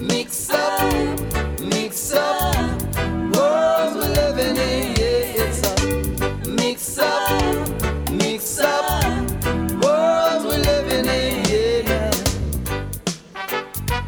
Mix 0.00 0.50
up, 0.50 0.92
mix 1.60 2.12
up, 2.12 2.54
world 3.34 3.94
we're 3.96 4.12
living 4.12 4.56
in. 4.56 4.94
Yeah, 4.96 5.44
it's 5.44 5.62
a 5.62 6.50
mix 6.50 6.98
up, 6.98 8.10
mix 8.12 8.58
up, 8.58 9.14
world 9.82 10.44
we're 10.44 10.58
living 10.58 11.06
in. 11.06 11.44
Yeah. 11.48 12.10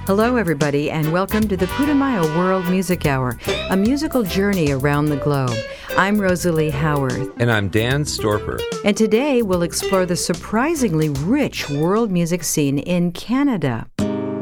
Hello, 0.06 0.36
everybody, 0.36 0.90
and 0.90 1.10
welcome 1.12 1.48
to 1.48 1.56
the 1.56 1.66
Putumayo 1.66 2.36
World 2.36 2.68
Music 2.68 3.06
Hour, 3.06 3.38
a 3.70 3.76
musical 3.76 4.22
journey 4.22 4.70
around 4.72 5.06
the 5.06 5.16
globe. 5.16 5.56
I'm 5.96 6.20
Rosalie 6.20 6.70
Howarth, 6.70 7.32
And 7.38 7.50
I'm 7.50 7.68
Dan 7.70 8.04
Storper. 8.04 8.60
and 8.84 8.96
today 8.96 9.40
we'll 9.42 9.62
explore 9.62 10.04
the 10.06 10.16
surprisingly 10.16 11.08
rich 11.08 11.68
world 11.70 12.10
music 12.12 12.44
scene 12.44 12.78
in 12.78 13.10
Canada. 13.12 13.86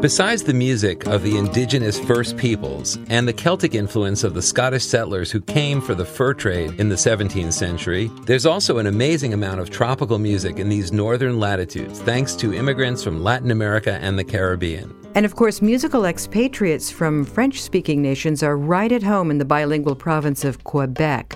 Besides 0.01 0.43
the 0.43 0.53
music 0.53 1.07
of 1.07 1.23
the 1.23 1.39
indigenous 1.39 1.99
First 1.99 2.37
Peoples 2.37 2.99
and 3.09 3.27
the 3.27 3.32
Celtic 3.32 3.75
influence 3.75 4.25
of 4.25 4.35
the 4.35 4.43
Scottish 4.43 4.85
settlers 4.85 5.31
who 5.31 5.41
came 5.41 5.81
for 5.81 5.95
the 5.95 6.04
fur 6.04 6.35
trade 6.35 6.79
in 6.79 6.91
the 6.91 6.96
17th 6.96 7.54
century, 7.54 8.11
there's 8.27 8.45
also 8.45 8.77
an 8.77 8.87
amazing 8.87 9.32
amount 9.32 9.61
of 9.61 9.71
tropical 9.71 10.18
music 10.18 10.59
in 10.59 10.68
these 10.68 10.93
northern 10.93 11.40
latitudes 11.40 11.99
thanks 12.03 12.37
to 12.37 12.53
immigrants 12.53 13.03
from 13.03 13.25
Latin 13.25 13.51
America 13.51 13.95
and 14.03 14.18
the 14.18 14.25
Caribbean. 14.25 15.06
And 15.16 15.25
of 15.25 15.34
course, 15.34 15.62
musical 15.62 16.04
expatriates 16.04 16.90
from 16.90 17.25
French 17.25 17.62
speaking 17.62 18.02
nations 18.02 18.43
are 18.43 18.54
right 18.54 18.93
at 18.93 19.02
home 19.02 19.30
in 19.30 19.39
the 19.39 19.46
bilingual 19.46 19.94
province 19.94 20.44
of 20.44 20.62
Quebec. 20.64 21.32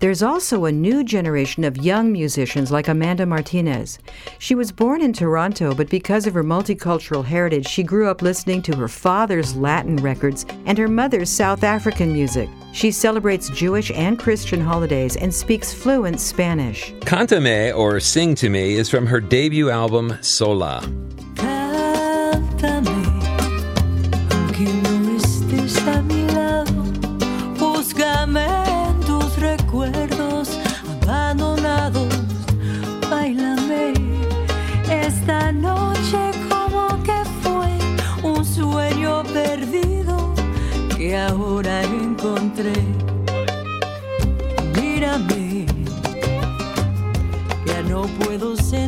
There's 0.00 0.22
also 0.22 0.66
a 0.66 0.70
new 0.70 1.02
generation 1.02 1.64
of 1.64 1.78
young 1.78 2.12
musicians 2.12 2.70
like 2.70 2.88
Amanda 2.88 3.24
Martinez. 3.24 3.98
She 4.38 4.54
was 4.54 4.70
born 4.70 5.00
in 5.00 5.14
Toronto, 5.14 5.74
but 5.74 5.88
because 5.88 6.26
of 6.26 6.34
her 6.34 6.44
multicultural 6.44 7.24
heritage, 7.24 7.66
she 7.66 7.82
grew 7.82 8.06
up 8.06 8.20
listening 8.20 8.60
to 8.62 8.76
her 8.76 8.86
father's 8.86 9.56
Latin 9.56 9.96
records 9.96 10.44
and 10.66 10.76
her 10.76 10.88
mother's 10.88 11.30
South 11.30 11.64
African 11.64 12.12
music. 12.12 12.50
She 12.74 12.90
celebrates 12.90 13.48
Jewish 13.48 13.90
and 13.92 14.18
Christian 14.18 14.60
holidays 14.60 15.16
and 15.16 15.32
speaks 15.32 15.72
fluent 15.72 16.20
Spanish. 16.20 16.92
Cántame 17.00 17.74
or 17.74 17.98
Sing 17.98 18.34
to 18.34 18.50
Me 18.50 18.74
is 18.74 18.90
from 18.90 19.06
her 19.06 19.22
debut 19.22 19.70
album 19.70 20.18
Sola. 20.20 20.82
Cántame, 21.36 22.91
perdido 39.24 40.32
que 40.96 41.16
ahora 41.16 41.82
encontré. 41.82 42.72
Mírame, 44.80 45.66
ya 47.66 47.82
no 47.82 48.02
puedo 48.18 48.56
sentir 48.56 48.81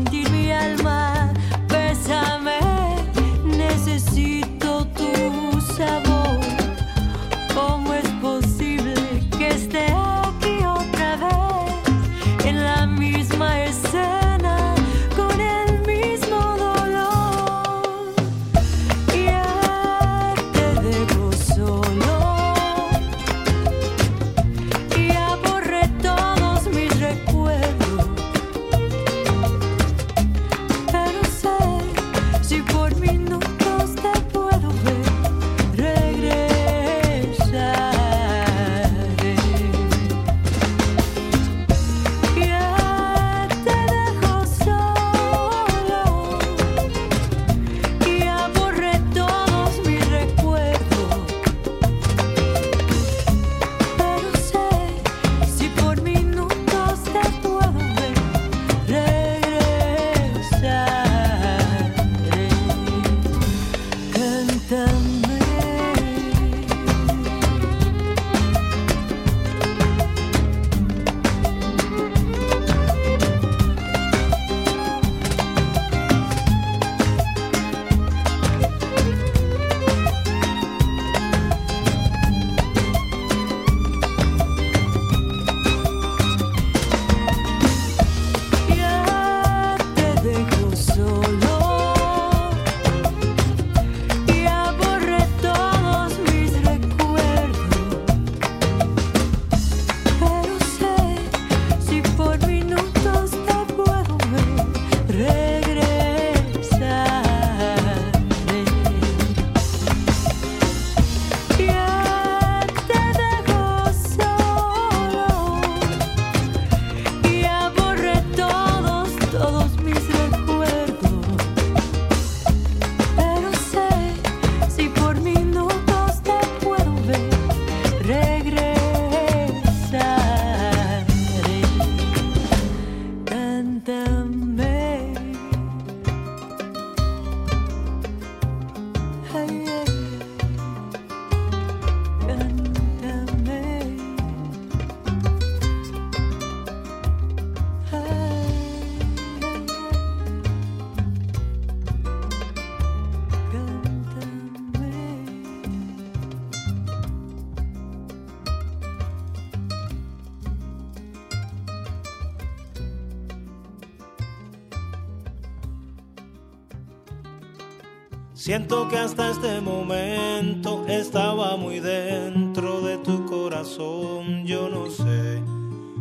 Siento 168.54 168.86
que 168.86 168.96
hasta 168.96 169.32
este 169.32 169.60
momento 169.60 170.84
estaba 170.86 171.56
muy 171.56 171.80
dentro 171.80 172.82
de 172.82 172.98
tu 172.98 173.26
corazón, 173.26 174.46
yo 174.46 174.68
no 174.68 174.88
sé. 174.88 175.42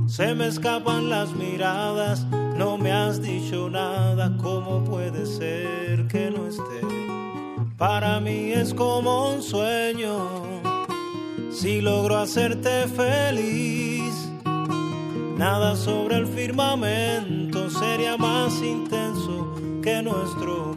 Se 0.05 0.35
me 0.35 0.50
escapan 0.50 1.09
las 1.09 1.33
miradas, 1.33 2.27
no 2.55 2.77
me 2.77 2.91
has 2.91 3.23
dicho 3.23 3.71
nada, 3.71 4.38
¿cómo 4.38 4.83
puede 4.83 5.25
ser 5.25 6.07
que 6.07 6.29
no 6.29 6.45
esté? 6.45 6.85
Para 7.75 8.19
mí 8.19 8.51
es 8.51 8.71
como 8.75 9.33
un 9.33 9.41
sueño, 9.41 10.61
si 11.50 11.81
logro 11.81 12.19
hacerte 12.19 12.88
feliz. 12.88 14.29
Nada 15.39 15.75
sobre 15.75 16.17
el 16.17 16.27
firmamento 16.27 17.67
sería 17.71 18.15
más 18.15 18.61
intenso 18.61 19.55
que 19.81 20.03
nuestro 20.03 20.73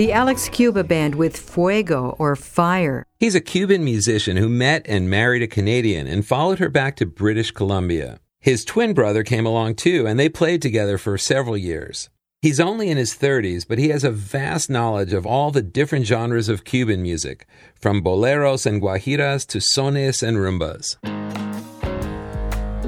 The 0.00 0.14
Alex 0.14 0.48
Cuba 0.48 0.82
Band 0.82 1.14
with 1.14 1.36
Fuego 1.36 2.16
or 2.18 2.34
Fire. 2.34 3.04
He's 3.18 3.34
a 3.34 3.40
Cuban 3.42 3.84
musician 3.84 4.38
who 4.38 4.48
met 4.48 4.86
and 4.88 5.10
married 5.10 5.42
a 5.42 5.46
Canadian 5.46 6.06
and 6.06 6.26
followed 6.26 6.58
her 6.58 6.70
back 6.70 6.96
to 6.96 7.04
British 7.04 7.50
Columbia. 7.50 8.18
His 8.40 8.64
twin 8.64 8.94
brother 8.94 9.22
came 9.22 9.44
along 9.44 9.74
too, 9.74 10.06
and 10.06 10.18
they 10.18 10.30
played 10.30 10.62
together 10.62 10.96
for 10.96 11.18
several 11.18 11.54
years. 11.54 12.08
He's 12.40 12.58
only 12.58 12.88
in 12.88 12.96
his 12.96 13.12
30s, 13.12 13.68
but 13.68 13.76
he 13.76 13.90
has 13.90 14.02
a 14.02 14.10
vast 14.10 14.70
knowledge 14.70 15.12
of 15.12 15.26
all 15.26 15.50
the 15.50 15.60
different 15.60 16.06
genres 16.06 16.48
of 16.48 16.64
Cuban 16.64 17.02
music, 17.02 17.46
from 17.78 18.02
boleros 18.02 18.64
and 18.64 18.80
guajiras 18.80 19.46
to 19.48 19.58
sones 19.58 20.26
and 20.26 20.38
rumbas. 20.38 20.96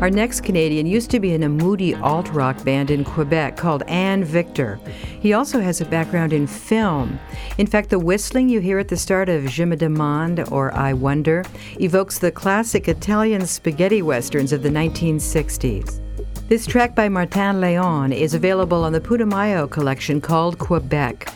Our 0.02 0.10
next 0.10 0.40
Canadian 0.40 0.84
used 0.84 1.12
to 1.12 1.20
be 1.20 1.32
in 1.32 1.44
a 1.44 1.48
moody 1.48 1.94
alt 1.94 2.28
rock 2.32 2.64
band 2.64 2.90
in 2.90 3.04
Quebec 3.04 3.56
called 3.56 3.84
Anne 3.84 4.24
Victor. 4.24 4.80
He 5.20 5.32
also 5.32 5.60
has 5.60 5.80
a 5.80 5.84
background 5.84 6.32
in 6.32 6.48
film. 6.48 7.20
In 7.56 7.68
fact, 7.68 7.90
the 7.90 8.00
whistling 8.00 8.48
you 8.48 8.58
hear 8.58 8.80
at 8.80 8.88
the 8.88 8.96
start 8.96 9.28
of 9.28 9.46
Je 9.46 9.64
me 9.64 9.76
demande 9.76 10.50
or 10.50 10.74
I 10.74 10.92
Wonder 10.92 11.44
evokes 11.78 12.18
the 12.18 12.32
classic 12.32 12.88
Italian 12.88 13.46
spaghetti 13.46 14.02
westerns 14.02 14.52
of 14.52 14.64
the 14.64 14.70
1960s. 14.70 16.00
This 16.48 16.66
track 16.66 16.96
by 16.96 17.08
Martin 17.08 17.60
Leon 17.60 18.12
is 18.12 18.34
available 18.34 18.82
on 18.82 18.92
the 18.92 19.00
Putumayo 19.00 19.70
collection 19.70 20.20
called 20.20 20.58
Quebec. 20.58 21.32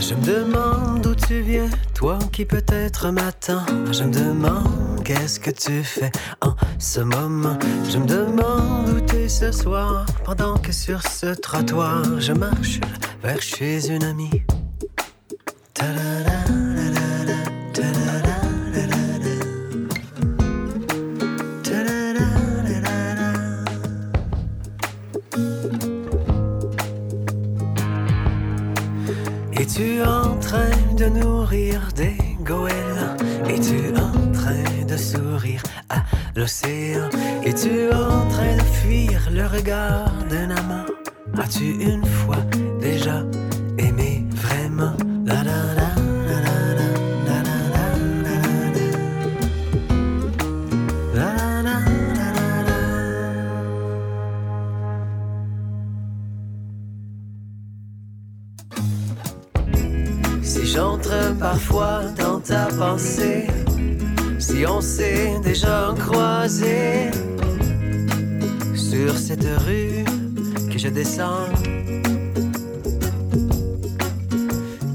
Je 0.00 0.14
me 0.14 0.24
demande 0.24 1.02
d'où 1.02 1.14
tu 1.14 1.40
viens, 1.40 1.68
toi 1.94 2.18
qui 2.32 2.44
peut-être 2.44 3.10
m'attends. 3.10 3.64
Je 3.92 4.04
me 4.04 4.12
demande 4.12 5.02
qu'est-ce 5.04 5.38
que 5.38 5.50
tu 5.50 5.82
fais 5.82 6.10
en 6.40 6.54
ce 6.78 7.00
moment. 7.00 7.58
Je 7.88 7.98
me 7.98 8.06
demande 8.06 8.88
où 8.88 9.00
t'es 9.00 9.28
ce 9.28 9.52
soir, 9.52 10.06
pendant 10.24 10.56
que 10.56 10.72
sur 10.72 11.02
ce 11.02 11.34
trottoir 11.34 12.02
je 12.18 12.32
marche 12.32 12.80
vers 13.22 13.42
chez 13.42 13.90
une 13.90 14.04
amie. 14.04 14.42
Es-tu 29.60 30.00
en 30.02 30.38
train 30.38 30.70
de 30.96 31.04
nourrir 31.04 31.86
des 31.94 32.16
goélands? 32.42 33.14
Es-tu 33.46 33.94
en 33.94 34.32
train 34.32 34.86
de 34.88 34.96
sourire 34.96 35.62
à 35.90 36.02
l'océan? 36.34 37.10
Es-tu 37.44 37.92
en 37.92 38.26
train 38.30 38.56
de 38.56 38.62
fuir 38.62 39.28
le 39.30 39.44
regard 39.44 40.10
d'un 40.30 40.48
amant? 40.48 40.86
As-tu 41.36 41.74
une 41.74 42.06
fois 42.06 42.42
déjà 42.80 43.22
parfois 61.40 62.02
dans 62.18 62.38
ta 62.38 62.66
pensée, 62.66 63.46
si 64.38 64.66
on 64.66 64.80
s'est 64.80 65.40
déjà 65.42 65.94
croisé 65.98 67.10
sur 68.74 69.16
cette 69.16 69.46
rue 69.66 70.04
que 70.70 70.78
je 70.78 70.88
descends, 70.88 71.48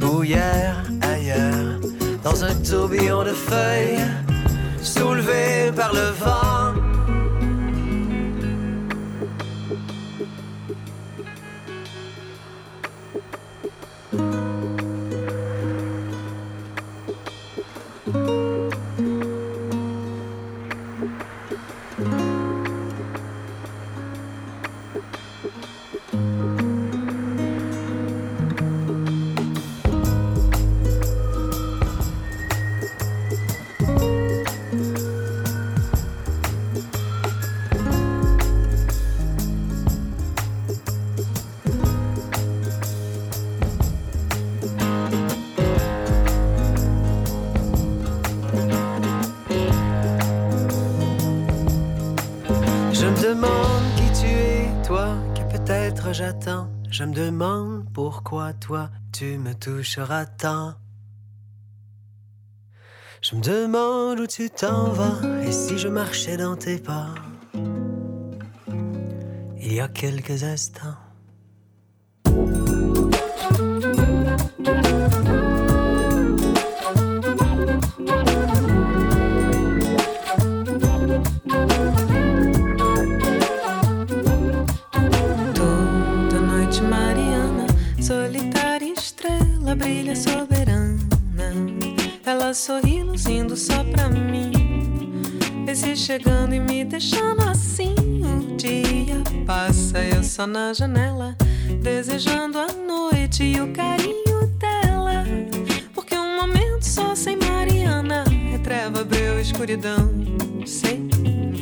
ou 0.03 0.23
hier, 0.23 0.83
ailleurs, 1.01 1.79
dans 2.23 2.43
un 2.43 2.53
tourbillon 2.53 3.23
de 3.23 3.33
feuilles, 3.33 4.05
soulevé 4.81 5.71
par 5.75 5.93
le 5.93 6.11
vent. 6.23 6.44
Je 56.97 57.03
me 57.03 57.13
demande 57.13 57.83
pourquoi 57.93 58.53
toi, 58.53 58.89
tu 59.11 59.37
me 59.37 59.53
toucheras 59.53 60.25
tant. 60.25 60.75
Je 63.21 63.35
me 63.35 63.41
demande 63.41 64.21
où 64.21 64.27
tu 64.27 64.49
t'en 64.49 64.91
vas 64.91 65.19
et 65.43 65.51
si 65.51 65.77
je 65.77 65.89
marchais 65.89 66.37
dans 66.37 66.55
tes 66.55 66.77
pas. 66.77 67.13
Il 69.57 69.73
y 69.73 69.81
a 69.81 69.89
quelques 69.89 70.43
instants. 70.43 70.95
Soberana. 90.15 90.97
Ela 92.25 92.53
sorri 92.53 93.03
luzindo 93.03 93.55
só 93.55 93.83
pra 93.83 94.09
mim. 94.09 94.51
Esse 95.67 95.95
chegando 95.95 96.53
e 96.53 96.59
me 96.59 96.85
deixando 96.85 97.41
assim. 97.49 97.93
O 98.23 98.55
dia 98.55 99.21
passa, 99.45 99.99
eu 99.99 100.23
só 100.23 100.47
na 100.47 100.73
janela, 100.73 101.35
desejando 101.81 102.57
a 102.57 102.67
noite 102.67 103.43
e 103.43 103.59
o 103.59 103.71
carinho 103.73 104.47
dela. 104.57 105.25
Porque 105.93 106.15
um 106.15 106.39
momento 106.39 106.83
só 106.83 107.13
sem 107.13 107.37
Mariana 107.37 108.23
é 108.53 108.57
treva, 108.57 109.03
breu, 109.03 109.39
escuridão. 109.39 110.09
Sem 110.65 111.09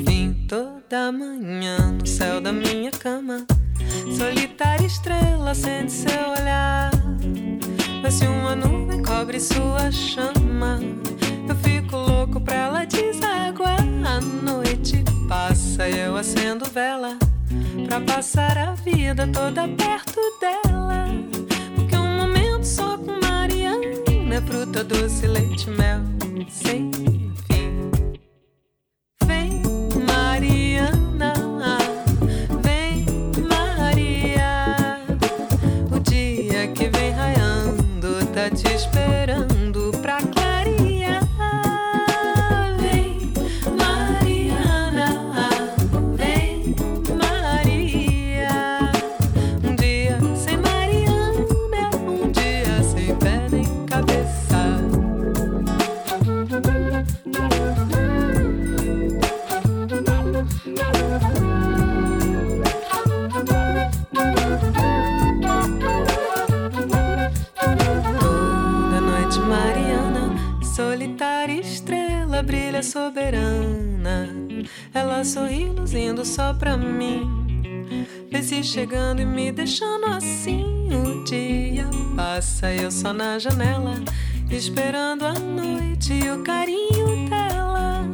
fim, 0.05 0.45
toda 0.47 1.11
manhã 1.11 1.91
no 1.99 2.05
céu 2.05 2.39
da 2.39 2.53
minha 2.53 2.91
cama. 2.91 3.45
Solitária 4.17 4.85
estrela 4.85 5.51
acende 5.51 5.91
seu 5.91 6.29
olhar. 6.39 6.92
Mas 8.03 8.15
se 8.15 8.27
uma 8.27 8.53
nuvem 8.53 9.01
cobre 9.01 9.39
sua 9.39 9.89
chama, 9.89 10.77
eu 11.47 11.55
fico 11.55 11.95
louco 11.95 12.41
pra 12.41 12.53
ela 12.53 12.85
desaguar. 12.85 13.79
A 14.05 14.19
noite 14.19 15.05
passa 15.29 15.87
e 15.87 15.99
eu 15.99 16.17
acendo 16.17 16.65
vela 16.65 17.17
pra 17.87 18.01
passar 18.01 18.57
a 18.57 18.73
vida 18.73 19.25
toda 19.27 19.69
perto 19.69 20.19
dela. 20.41 21.05
Porque 21.75 21.95
um 21.95 22.17
momento 22.17 22.65
só 22.65 22.97
com 22.97 23.25
Mariana 23.25 24.35
é 24.35 24.41
fruta 24.41 24.83
doce, 24.83 25.25
leite, 25.25 25.69
mel, 25.69 26.01
sem 26.49 26.91
soberana. 72.93 74.29
Ela 74.93 75.25
sorri 75.25 75.65
luzindo 75.65 76.23
só 76.23 76.53
pra 76.53 76.77
mim. 76.77 77.27
Vê 78.29 78.43
se 78.43 78.63
chegando 78.63 79.19
e 79.19 79.25
me 79.25 79.51
deixando 79.51 80.05
assim. 80.05 80.89
O 80.93 81.23
dia 81.23 81.89
passa, 82.15 82.71
eu 82.71 82.91
só 82.91 83.11
na 83.11 83.39
janela, 83.39 83.95
esperando 84.51 85.25
a 85.25 85.33
noite 85.33 86.13
e 86.13 86.29
o 86.29 86.43
carinho 86.43 87.27
dela. 87.27 88.05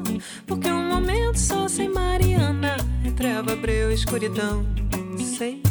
Porque 0.47 0.71
um 0.71 0.87
momento 0.87 1.37
só 1.37 1.67
sem 1.67 1.89
Mariana 1.89 2.77
é 3.05 3.11
treva, 3.11 3.57
breu, 3.57 3.91
escuridão. 3.91 4.65
Sem 5.17 5.61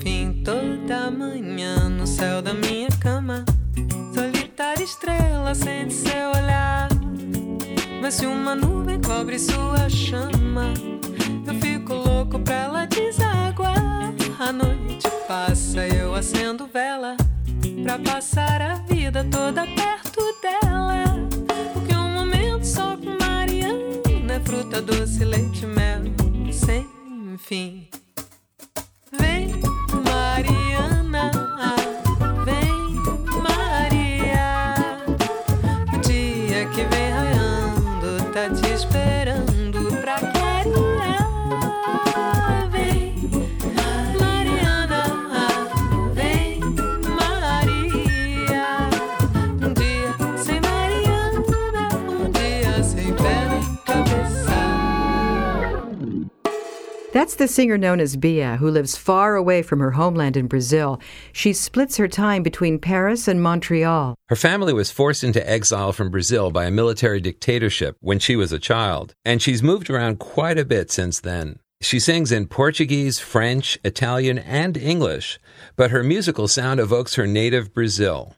fim, 0.00 0.40
toda 0.44 1.10
manhã 1.10 1.88
no 1.88 2.06
céu 2.06 2.40
da 2.40 2.54
minha 2.54 2.88
cama. 3.00 3.44
Solitária 4.14 4.84
estrela 4.84 5.50
acende 5.50 5.92
seu 5.92 6.30
olhar. 6.30 6.81
Mas 8.02 8.14
se 8.14 8.26
uma 8.26 8.56
nuvem 8.56 9.00
cobre 9.00 9.38
sua 9.38 9.88
chama, 9.88 10.74
eu 11.46 11.54
fico 11.60 11.94
louco 11.94 12.36
pra 12.40 12.54
ela 12.54 12.84
desaguar. 12.84 14.12
A 14.40 14.52
noite 14.52 15.08
passa, 15.28 15.86
eu 15.86 16.12
acendo 16.12 16.66
vela 16.66 17.16
pra 17.84 18.00
passar 18.00 18.60
a 18.60 18.74
vida 18.74 19.24
toda 19.30 19.64
perto 19.64 20.20
dela. 20.42 21.04
Porque 21.72 21.94
um 21.94 22.12
momento 22.12 22.64
só 22.64 22.96
com 22.96 23.16
Mariana 23.24 24.34
é 24.34 24.40
fruta 24.40 24.82
doce, 24.82 25.24
leite, 25.24 25.64
mel, 25.64 26.02
sem 26.52 26.84
fim. 27.38 27.88
That's 57.22 57.36
the 57.36 57.46
singer 57.46 57.78
known 57.78 58.00
as 58.00 58.16
Bia, 58.16 58.56
who 58.56 58.68
lives 58.68 58.96
far 58.96 59.36
away 59.36 59.62
from 59.62 59.78
her 59.78 59.92
homeland 59.92 60.36
in 60.36 60.48
Brazil. 60.48 61.00
She 61.32 61.52
splits 61.52 61.96
her 61.96 62.08
time 62.08 62.42
between 62.42 62.80
Paris 62.80 63.28
and 63.28 63.40
Montreal. 63.40 64.16
Her 64.28 64.34
family 64.34 64.72
was 64.72 64.90
forced 64.90 65.22
into 65.22 65.48
exile 65.48 65.92
from 65.92 66.10
Brazil 66.10 66.50
by 66.50 66.64
a 66.64 66.72
military 66.72 67.20
dictatorship 67.20 67.96
when 68.00 68.18
she 68.18 68.34
was 68.34 68.50
a 68.50 68.58
child, 68.58 69.14
and 69.24 69.40
she's 69.40 69.62
moved 69.62 69.88
around 69.88 70.18
quite 70.18 70.58
a 70.58 70.64
bit 70.64 70.90
since 70.90 71.20
then. 71.20 71.60
She 71.80 72.00
sings 72.00 72.32
in 72.32 72.48
Portuguese, 72.48 73.20
French, 73.20 73.78
Italian, 73.84 74.40
and 74.40 74.76
English, 74.76 75.38
but 75.76 75.92
her 75.92 76.02
musical 76.02 76.48
sound 76.48 76.80
evokes 76.80 77.14
her 77.14 77.28
native 77.28 77.72
Brazil. 77.72 78.34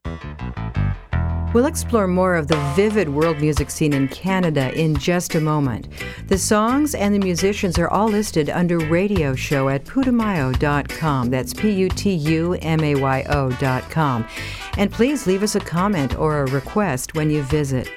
We'll 1.55 1.67
explore 1.67 2.09
more 2.09 2.35
of 2.35 2.49
the 2.49 2.57
vivid 2.75 3.09
world 3.09 3.41
music 3.41 3.71
scene 3.71 3.93
in 3.93 4.09
Canada 4.09 4.77
in 4.79 4.97
just 4.97 5.37
a 5.37 5.41
moment. 5.41 5.87
The 6.27 6.37
songs 6.37 6.97
and 6.97 7.15
the 7.15 7.21
musicians 7.21 7.79
are 7.79 7.89
all 7.89 8.09
listed 8.09 8.51
under 8.51 8.79
radio 8.79 9.37
show 9.37 9.69
at 9.69 9.85
putumayo.com. 9.85 11.31
That's 11.31 11.55
P 11.55 11.71
U 11.71 11.89
T 11.89 12.13
U 12.13 12.55
M 12.55 12.81
A 12.81 12.97
Y 12.97 13.25
O.com. 13.29 14.27
And 14.77 14.91
please 14.91 15.29
leave 15.29 15.45
us 15.45 15.55
a 15.55 15.61
comment 15.61 16.19
or 16.19 16.41
a 16.41 16.47
request 16.47 17.15
when 17.15 17.31
you 17.31 17.45
visit. 17.45 17.89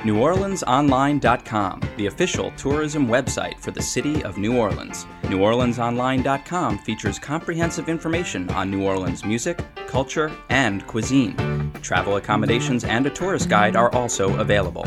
NewOrleansOnline.com, 0.00 1.82
the 1.98 2.06
official 2.06 2.50
tourism 2.52 3.06
website 3.06 3.60
for 3.60 3.70
the 3.70 3.82
city 3.82 4.24
of 4.24 4.38
New 4.38 4.56
Orleans. 4.56 5.04
NewOrleansOnline.com 5.24 6.78
features 6.78 7.18
comprehensive 7.18 7.90
information 7.90 8.48
on 8.50 8.70
New 8.70 8.82
Orleans 8.82 9.26
music, 9.26 9.62
culture, 9.86 10.32
and 10.48 10.86
cuisine. 10.86 11.36
Travel 11.82 12.16
accommodations 12.16 12.84
and 12.84 13.04
a 13.06 13.10
tourist 13.10 13.50
guide 13.50 13.76
are 13.76 13.92
also 13.94 14.38
available. 14.38 14.86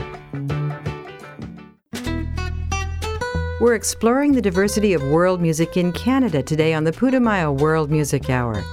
We're 3.61 3.75
exploring 3.75 4.33
the 4.33 4.41
diversity 4.41 4.93
of 4.93 5.03
world 5.03 5.39
music 5.39 5.77
in 5.77 5.93
Canada 5.93 6.41
today 6.41 6.73
on 6.73 6.85
the 6.85 6.91
Putumayo 6.91 7.57
World 7.57 7.91
Music 7.91 8.29
Hour. 8.31 8.63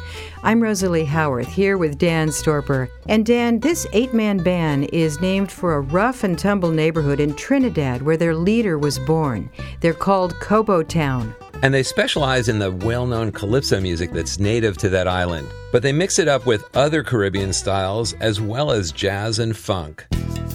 I'm 0.42 0.62
Rosalie 0.62 1.04
Howarth 1.04 1.52
here 1.52 1.76
with 1.76 1.98
Dan 1.98 2.28
Storper. 2.28 2.88
And 3.06 3.26
Dan, 3.26 3.60
this 3.60 3.86
eight 3.92 4.14
man 4.14 4.42
band 4.42 4.88
is 4.90 5.20
named 5.20 5.52
for 5.52 5.74
a 5.74 5.82
rough 5.82 6.24
and 6.24 6.38
tumble 6.38 6.70
neighborhood 6.70 7.20
in 7.20 7.34
Trinidad 7.34 8.00
where 8.00 8.16
their 8.16 8.34
leader 8.34 8.78
was 8.78 8.98
born. 9.00 9.50
They're 9.80 9.92
called 9.92 10.34
Kobo 10.40 10.82
Town. 10.82 11.34
And 11.62 11.74
they 11.74 11.82
specialize 11.82 12.48
in 12.48 12.58
the 12.58 12.72
well 12.72 13.06
known 13.06 13.32
calypso 13.32 13.80
music 13.80 14.12
that's 14.12 14.38
native 14.38 14.78
to 14.78 14.88
that 14.90 15.06
island, 15.06 15.48
but 15.72 15.82
they 15.82 15.92
mix 15.92 16.18
it 16.18 16.28
up 16.28 16.46
with 16.46 16.64
other 16.74 17.02
Caribbean 17.02 17.52
styles 17.52 18.14
as 18.14 18.40
well 18.40 18.70
as 18.70 18.92
jazz 18.92 19.38
and 19.38 19.56
funk. 19.56 20.06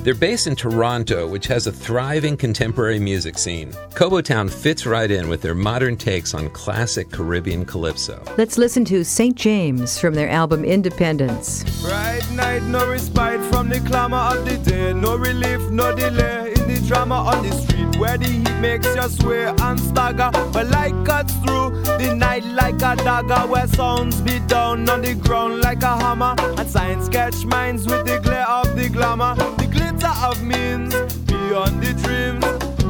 They're 0.05 0.13
based 0.13 0.45
in 0.45 0.55
Toronto, 0.55 1.27
which 1.27 1.47
has 1.47 1.65
a 1.65 1.71
thriving 1.71 2.37
contemporary 2.37 2.99
music 2.99 3.39
scene. 3.39 3.73
Kobo 3.95 4.21
Town 4.21 4.49
fits 4.49 4.85
right 4.85 5.09
in 5.09 5.29
with 5.29 5.41
their 5.41 5.55
modern 5.55 5.97
takes 5.97 6.35
on 6.35 6.49
classic 6.51 7.09
Caribbean 7.09 7.65
calypso. 7.65 8.23
Let's 8.37 8.59
listen 8.59 8.85
to 8.85 9.03
St. 9.03 9.35
James 9.35 9.97
from 9.97 10.13
their 10.13 10.29
album 10.29 10.63
Independence. 10.63 11.63
Bright 11.81 12.29
night, 12.33 12.61
no 12.63 12.87
respite 12.87 13.41
from 13.51 13.69
the 13.69 13.79
clamor 13.79 14.17
of 14.17 14.45
the 14.45 14.57
day. 14.57 14.93
No 14.93 15.15
relief, 15.15 15.59
no 15.71 15.95
delay 15.95 16.44
in 16.44 16.44
the 16.44 16.44
drama 16.85 17.15
on 17.15 17.43
the 17.43 17.51
street 17.51 17.97
where 17.97 18.17
the 18.17 18.27
heat 18.27 18.59
makes 18.59 18.87
you 18.95 19.09
sway 19.09 19.45
and 19.45 19.79
stagger. 19.79 20.29
But 20.53 20.67
light 20.69 20.95
cuts 21.05 21.33
through 21.37 21.71
the 21.97 22.13
night 22.15 22.45
like 22.45 22.75
a 22.75 22.95
dagger, 22.95 23.47
where 23.47 23.67
sounds 23.67 24.21
beat 24.21 24.47
down 24.47 24.89
on 24.89 25.01
the 25.01 25.15
ground 25.15 25.61
like 25.61 25.81
a 25.83 25.97
hammer. 25.97 26.35
And 26.39 26.69
science 26.69 27.09
catch 27.09 27.45
minds 27.45 27.87
with 27.87 28.05
the 28.05 28.19
glare 28.19 28.47
of 28.47 28.75
the 28.75 28.89
glamour, 28.89 29.35
the 29.57 29.67
glitter 29.67 30.13
of 30.23 30.41
means 30.43 30.93
beyond 31.25 31.81
the 31.81 31.93
dreams 32.03 32.45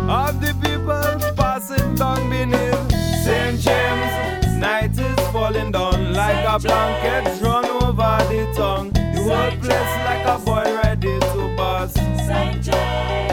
of 0.09 0.39
the 0.41 0.53
people 0.61 1.33
passing 1.35 1.95
down 1.95 2.29
beneath. 2.29 2.91
St. 3.23 3.59
James, 3.59 4.57
night 4.59 4.97
is 4.97 5.27
falling 5.31 5.71
down 5.71 6.13
like 6.13 6.45
a 6.45 6.59
blanket 6.59 7.39
drawn 7.39 7.65
over 7.65 8.17
the 8.29 8.51
tongue. 8.55 8.91
The 8.91 9.21
whole 9.23 9.57
place 9.59 9.95
like 10.05 10.25
a 10.25 10.37
boy 10.45 10.63
ready 10.83 11.19
to 11.19 11.55
bust. 11.57 11.95
St. 11.95 12.61
James, 12.63 13.24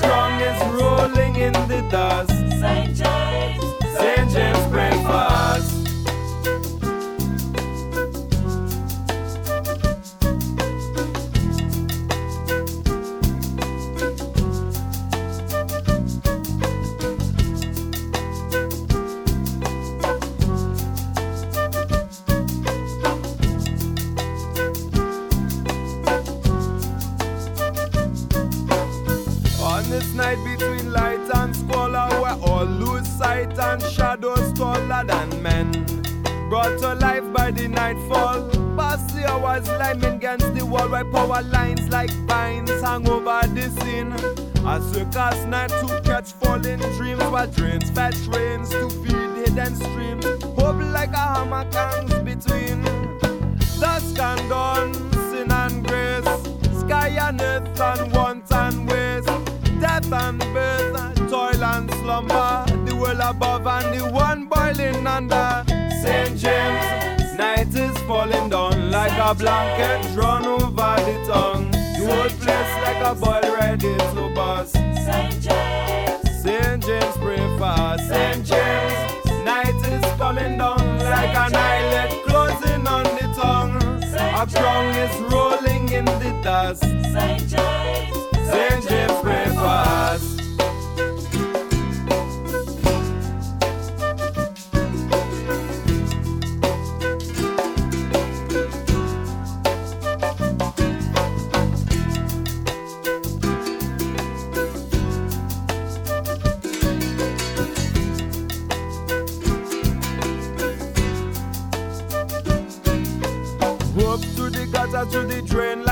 Crown 0.00 0.40
is 0.40 0.62
rolling 0.80 1.36
in 1.36 1.52
the 1.68 1.86
dust. 1.90 2.30
St. 2.60 2.96
James, 2.96 3.64
St. 3.98 4.30
James, 4.30 4.66
pray 4.70 4.90
Brought 36.60 36.78
to 36.80 36.94
life 36.96 37.32
by 37.32 37.50
the 37.52 37.68
nightfall, 37.68 38.50
past 38.76 39.16
the 39.16 39.26
hours 39.26 39.66
liming 39.66 40.16
against 40.16 40.54
the 40.54 40.66
wall, 40.66 40.90
where 40.90 41.06
power 41.06 41.40
lines 41.40 41.88
like 41.88 42.10
vines 42.28 42.70
hang 42.82 43.08
over 43.08 43.40
the 43.54 43.70
scene. 43.80 44.12
A 44.66 44.78
circus 44.92 45.42
night 45.46 45.70
to 45.70 46.02
catch 46.04 46.32
falling 46.32 46.80
dreams, 46.98 47.22
while 47.22 47.46
drains 47.46 47.88
fetch 47.92 48.26
rains 48.26 48.68
to 48.68 48.90
feed 48.90 49.32
hidden 49.38 49.74
streams. 49.74 50.26
Hope 50.60 50.82
like 50.92 51.14
a 51.14 51.26
hammer 51.32 51.64
hangs 51.72 52.12
between 52.28 52.82
dusk 53.80 54.18
and 54.18 54.48
dawn, 54.50 54.92
sin 55.30 55.50
and 55.50 55.88
grace, 55.88 56.24
sky 56.78 57.08
and 57.26 57.40
earth 57.40 57.80
and 57.80 58.12
want 58.12 58.52
and 58.52 58.86
waste, 58.86 59.28
death 59.80 60.12
and 60.12 60.38
birth, 60.52 61.30
toil 61.30 61.64
and 61.64 61.90
slumber, 62.02 62.66
the 62.84 62.94
world 62.94 63.20
above 63.22 63.66
and 63.66 63.98
the 63.98 64.10
one 64.10 64.44
boiling 64.44 65.06
under. 65.06 65.69
St. 66.10 66.36
James, 66.38 67.38
night 67.38 67.72
is 67.72 67.96
falling 67.98 68.48
down 68.48 68.90
like 68.90 69.12
a 69.12 69.32
blanket 69.32 70.12
drawn 70.12 70.44
over 70.44 70.96
the 71.06 71.24
tongue. 71.24 71.70
The 71.70 72.04
whole 72.10 72.34
place 72.42 72.72
like 72.84 73.00
a 73.10 73.14
boy 73.14 73.40
ready 73.54 73.96
to 73.96 74.32
bust. 74.34 74.72
St. 74.74 75.40
James, 75.40 76.42
St. 76.42 76.84
James 76.84 77.16
pray 77.16 77.46
for 77.58 77.62
us. 77.62 78.00
St. 78.08 78.44
James, 78.44 79.44
night 79.44 79.76
is 79.86 80.04
coming 80.18 80.58
down 80.58 80.98
like 80.98 81.36
an 81.44 81.54
islet 81.54 82.10
closing 82.26 82.84
on 82.88 83.04
the 83.04 83.26
tongue. 83.40 83.76
A 84.12 84.46
crown 84.50 84.86
is 85.04 85.14
rolling 85.32 85.90
in 85.90 86.06
the 86.06 86.40
dust. 86.42 86.82
St. 86.82 87.48
James, 87.48 88.16
St. 88.50 88.88
James 88.88 89.12
pray 89.22 89.44
for 89.54 89.74
us. 90.10 90.39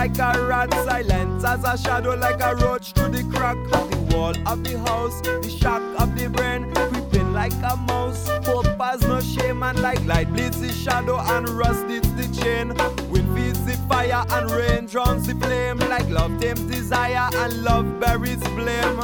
Like 0.09 0.37
a 0.37 0.47
rat. 0.47 0.75
Silent 0.75 1.45
as 1.45 1.65
a 1.65 1.77
shadow, 1.77 2.15
like 2.15 2.41
a 2.41 2.55
roach 2.57 2.93
through 2.93 3.11
the 3.11 3.25
crack 3.37 3.57
of 3.73 3.91
the 3.91 4.17
wall 4.17 4.35
of 4.47 4.65
the 4.65 4.79
house. 4.81 5.21
The 5.21 5.51
shock 5.51 5.83
of 6.01 6.17
the 6.17 6.29
brain, 6.29 6.73
creeping 6.75 7.33
like 7.33 7.53
a 7.53 7.77
mouse. 7.77 8.29
Hope 8.47 8.67
has 8.81 9.03
no 9.03 9.21
shame, 9.21 9.63
and 9.63 9.81
like 9.81 10.05
light 10.05 10.33
bleeds 10.33 10.61
the 10.61 10.73
shadow 10.73 11.19
and 11.19 11.49
rust 11.49 11.85
it's 11.89 12.09
the 12.13 12.29
chain. 12.41 12.69
Wind 13.11 13.35
feeds 13.35 13.65
the 13.65 13.77
fire 13.89 14.25
and 14.31 14.51
rain 14.51 14.87
drowns 14.87 15.27
the 15.27 15.35
flame. 15.35 15.79
Like 15.79 16.09
love 16.09 16.41
tames 16.41 16.61
desire 16.61 17.29
and 17.35 17.63
love 17.63 18.01
buries 18.01 18.43
blame. 18.49 18.97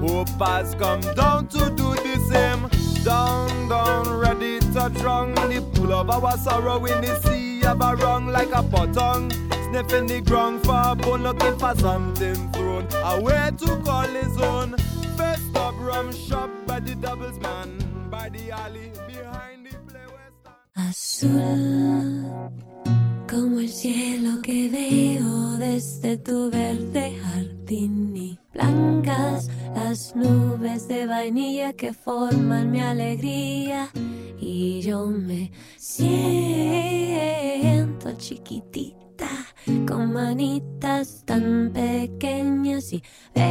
Hope 0.00 0.28
has 0.40 0.74
come 0.74 1.00
down 1.14 1.48
to 1.48 1.70
do 1.70 1.94
the 1.94 2.16
same. 2.30 2.68
Down, 3.04 3.68
down, 3.68 4.18
ready 4.18 4.60
to 4.60 4.90
drown 4.94 5.34
the 5.34 5.64
pool 5.74 5.92
of 5.92 6.10
our 6.10 6.36
sorrow 6.36 6.84
in 6.84 7.00
the 7.00 7.20
sea 7.20 7.57
of 7.68 7.80
a 7.80 7.96
wrong 7.96 8.26
like 8.28 8.48
a 8.48 8.62
potong. 8.62 9.32
Sniffing 9.68 10.06
the 10.06 10.20
ground 10.22 10.64
for 10.64 10.80
a 10.84 10.94
bone, 10.94 11.22
looking 11.22 11.58
for 11.58 11.74
something 11.76 12.52
thrown. 12.52 12.88
To 12.88 13.76
call 13.84 14.08
his 14.08 14.36
own. 14.38 14.76
First 15.16 15.54
rum 15.54 16.12
shop 16.12 16.50
by 16.66 16.80
the 16.80 16.94
doubles 16.94 17.38
man. 17.40 18.08
By 18.10 18.28
the 18.30 18.50
alley 18.50 18.92
behind 19.06 19.66
the 19.66 19.76
como 23.28 23.60
el 23.60 23.68
cielo 23.68 24.40
que 24.42 24.68
veo 24.70 25.58
desde 25.58 26.16
tu 26.16 26.50
verde 26.50 27.12
jardín 27.22 28.16
y 28.16 28.40
blancas 28.54 29.50
las 29.74 30.16
nubes 30.16 30.88
de 30.88 31.04
vainilla 31.06 31.74
que 31.74 31.92
forman 31.92 32.70
mi 32.70 32.80
alegría 32.80 33.90
y 34.40 34.80
yo 34.80 35.04
me 35.06 35.52
siento 35.76 36.22
chiquitita 38.16 39.28
con 39.86 40.10
manitas 40.12 41.22
tan 41.26 41.70
pequeñas 41.72 42.94
y 42.94 43.02
veo 43.34 43.44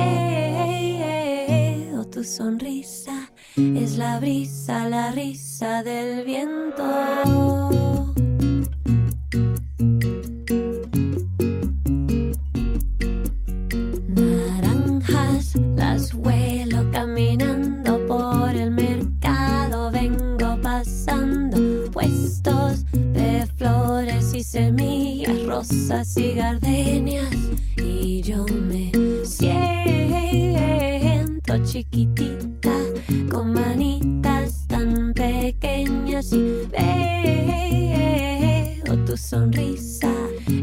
tu 2.06 2.24
sonrisa 2.24 3.32
es 3.56 3.98
la 3.98 4.20
brisa 4.20 4.90
la 4.90 5.12
risa 5.12 5.84
del 5.84 6.26
viento 6.26 7.87
naranjas 14.08 15.56
las 15.76 16.14
huelo 16.14 16.90
caminando 16.92 18.06
por 18.08 18.56
el 18.56 18.72
mercado. 18.72 19.92
Vengo 19.92 20.60
pasando 20.62 21.92
puestos 21.92 22.86
de 22.92 23.46
flores 23.56 24.34
y 24.34 24.44
semillas 24.44 25.46
rosas 25.46 26.18
y 26.18 26.34
gardenias. 26.34 27.36
Y 27.78 28.22
yo 28.22 28.46
me 28.46 28.92
siento 29.24 29.58
chiquitita 31.64 32.74
con 33.30 33.54
manitas 33.54 34.66
tan 34.68 35.14
pequeñas 35.14 36.34
y 36.34 36.68
sonrisa 39.18 40.14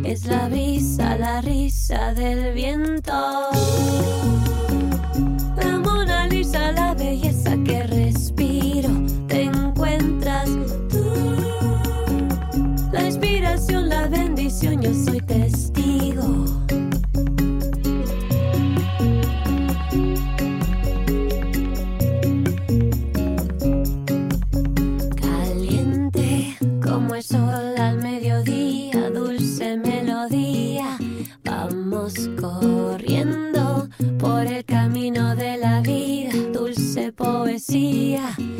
es 0.04 0.24
la 0.26 0.48
brisa 0.48 1.16
la 1.16 1.40
risa 1.40 2.14
del 2.14 2.54
viento 2.54 3.12
la 5.56 5.78
Mona 5.78 6.26
Lisa, 6.26 6.72
la 6.72 6.94
belleza 6.94 7.56
que 7.64 7.82
respiro, 7.84 8.90
te 9.28 9.42
encuentras 9.42 10.48
tú. 10.90 11.04
La 12.92 13.04
inspiración, 13.06 13.88
la 13.88 14.08
bendición, 14.08 14.82
yo 14.82 14.92
soy 14.92 15.20
testigo. 15.20 16.44
Caliente 25.16 26.56
como 26.82 27.14
el 27.14 27.22
sol 27.22 27.78
al 27.78 27.98
mediodía, 27.98 28.34
poesía. 37.74 38.34
Y 38.38 38.53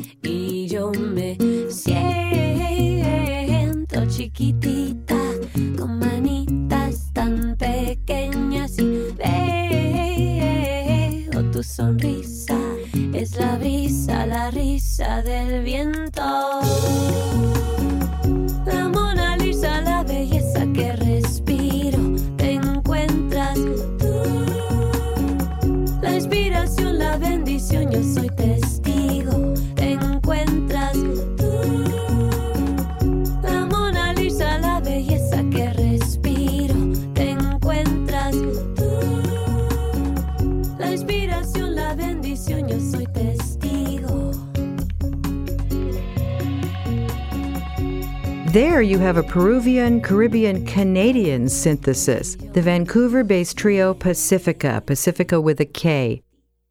There 48.75 48.83
you 48.83 48.99
have 48.99 49.17
a 49.17 49.23
Peruvian, 49.23 50.01
Caribbean, 50.01 50.67
Canadian 50.67 51.49
synthesis, 51.49 52.35
the 52.35 52.61
Vancouver 52.61 53.23
based 53.23 53.57
trio 53.57 53.95
Pacifika, 53.95 54.81
Pacifika 54.81 55.41
with 55.41 55.61
a 55.61 55.65
K. 55.65 56.23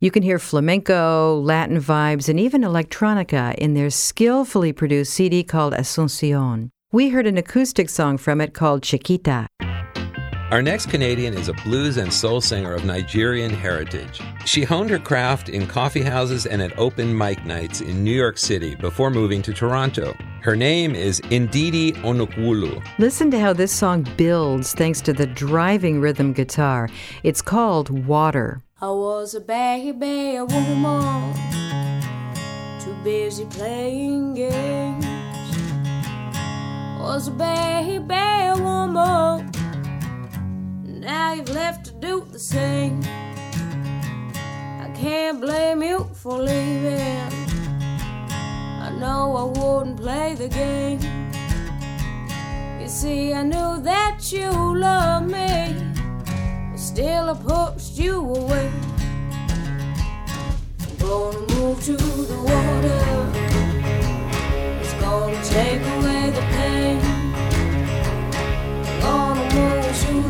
You 0.02 0.12
can 0.12 0.22
hear 0.22 0.38
flamenco, 0.38 1.40
Latin 1.40 1.80
vibes, 1.80 2.28
and 2.28 2.38
even 2.38 2.64
electronica 2.64 3.56
in 3.56 3.74
their 3.74 3.90
skillfully 3.90 4.74
produced 4.74 5.14
CD 5.14 5.46
called 5.46 5.72
Asuncion. 5.72 6.72
We 6.92 7.08
heard 7.08 7.26
an 7.26 7.38
acoustic 7.38 7.90
song 7.90 8.18
from 8.18 8.42
it 8.42 8.54
called 8.54 8.84
Chiquita. 8.84 9.48
Our 10.54 10.62
next 10.62 10.92
Canadian 10.92 11.34
is 11.34 11.48
a 11.48 11.54
blues 11.54 11.98
and 11.98 12.14
soul 12.14 12.40
singer 12.40 12.76
of 12.76 12.86
Nigerian 12.86 13.52
heritage. 13.52 14.22
She 14.46 14.62
honed 14.62 14.92
her 14.92 15.00
craft 15.00 15.50
in 15.50 15.66
coffee 15.66 16.04
houses 16.04 16.46
and 16.46 16.62
at 16.62 16.78
open 16.78 17.18
mic 17.18 17.44
nights 17.44 17.82
in 17.82 18.04
New 18.04 18.12
York 18.12 18.38
City 18.38 18.76
before 18.76 19.10
moving 19.10 19.42
to 19.42 19.52
Toronto. 19.52 20.16
Her 20.44 20.56
name 20.56 20.94
is 20.94 21.22
Ndidi 21.22 21.94
Onukwulu. 22.04 22.88
Listen 23.00 23.32
to 23.32 23.40
how 23.40 23.52
this 23.54 23.72
song 23.72 24.08
builds 24.16 24.76
thanks 24.76 25.02
to 25.02 25.12
the 25.12 25.26
driving 25.26 26.00
rhythm 26.00 26.34
guitar. 26.34 26.88
It's 27.24 27.42
called 27.42 27.90
Water. 28.06 28.62
I 28.80 28.92
was 28.92 29.34
a 29.34 29.42
baby, 29.42 30.36
a 30.36 30.46
woman, 30.46 31.34
too 32.80 32.94
busy 33.04 33.46
playing 33.46 34.36
games. 34.36 35.04
Was 37.00 37.28
a 37.28 37.32
baby, 37.32 38.14
a 38.14 38.54
woman, 38.56 39.52
now 41.04 41.34
you've 41.34 41.50
left 41.50 41.86
to 41.86 41.92
do 41.92 42.26
the 42.32 42.40
same. 42.40 43.02
I 44.82 44.90
can't 44.96 45.42
blame 45.42 45.84
you 45.84 46.10
for 46.14 46.38
leaving. 46.40 47.20
I 48.82 48.90
know 49.00 49.36
I 49.36 49.44
wouldn't 49.60 49.98
play 49.98 50.36
the 50.36 50.48
game. 50.48 51.00
You 52.82 52.88
see, 52.88 53.34
I 53.34 53.44
knew 53.44 53.82
that 53.82 54.32
you 54.32 54.50
loved 54.78 55.32
me. 55.32 55.76
But 56.72 56.80
still, 56.80 57.30
I 57.30 57.34
pushed 57.34 57.98
you 57.98 58.20
away. 58.20 58.72
But 60.78 61.00
Gonna 61.00 61.40
move 61.54 61.84
to 61.84 61.98
the 61.98 62.40
water. 62.50 63.02
It's 64.82 64.94
gonna 65.02 65.44
take 65.44 65.82
away 65.98 66.30
the 66.32 66.42
pain. 66.52 67.13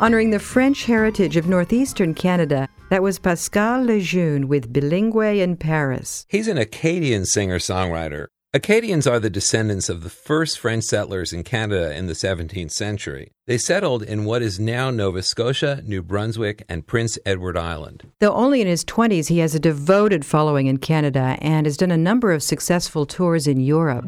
Honoring 0.00 0.30
the 0.30 0.38
French 0.38 0.86
heritage 0.86 1.36
of 1.36 1.46
northeastern 1.46 2.14
Canada, 2.14 2.70
that 2.88 3.02
was 3.02 3.18
Pascal 3.18 3.84
Lejeune 3.84 4.48
with 4.48 4.72
Bilingue 4.72 5.42
in 5.42 5.58
Paris. 5.58 6.24
He's 6.26 6.48
an 6.48 6.56
Acadian 6.56 7.26
singer 7.26 7.58
songwriter. 7.58 8.28
Acadians 8.54 9.06
are 9.06 9.20
the 9.20 9.28
descendants 9.28 9.90
of 9.90 10.02
the 10.02 10.08
first 10.08 10.58
French 10.58 10.84
settlers 10.84 11.34
in 11.34 11.44
Canada 11.44 11.94
in 11.94 12.06
the 12.06 12.14
17th 12.14 12.70
century. 12.70 13.32
They 13.46 13.58
settled 13.58 14.02
in 14.02 14.24
what 14.24 14.40
is 14.40 14.58
now 14.58 14.90
Nova 14.90 15.22
Scotia, 15.22 15.82
New 15.84 16.02
Brunswick, 16.02 16.64
and 16.66 16.86
Prince 16.86 17.18
Edward 17.26 17.58
Island. 17.58 18.10
Though 18.20 18.32
only 18.32 18.62
in 18.62 18.66
his 18.66 18.86
20s, 18.86 19.28
he 19.28 19.40
has 19.40 19.54
a 19.54 19.60
devoted 19.60 20.24
following 20.24 20.66
in 20.66 20.78
Canada 20.78 21.36
and 21.42 21.66
has 21.66 21.76
done 21.76 21.90
a 21.90 21.98
number 21.98 22.32
of 22.32 22.42
successful 22.42 23.04
tours 23.04 23.46
in 23.46 23.60
Europe. 23.60 24.06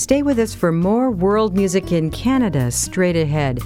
Stay 0.00 0.22
with 0.22 0.38
us 0.38 0.54
for 0.54 0.72
more 0.72 1.10
world 1.10 1.54
music 1.54 1.92
in 1.92 2.10
Canada 2.10 2.70
straight 2.70 3.16
ahead, 3.16 3.60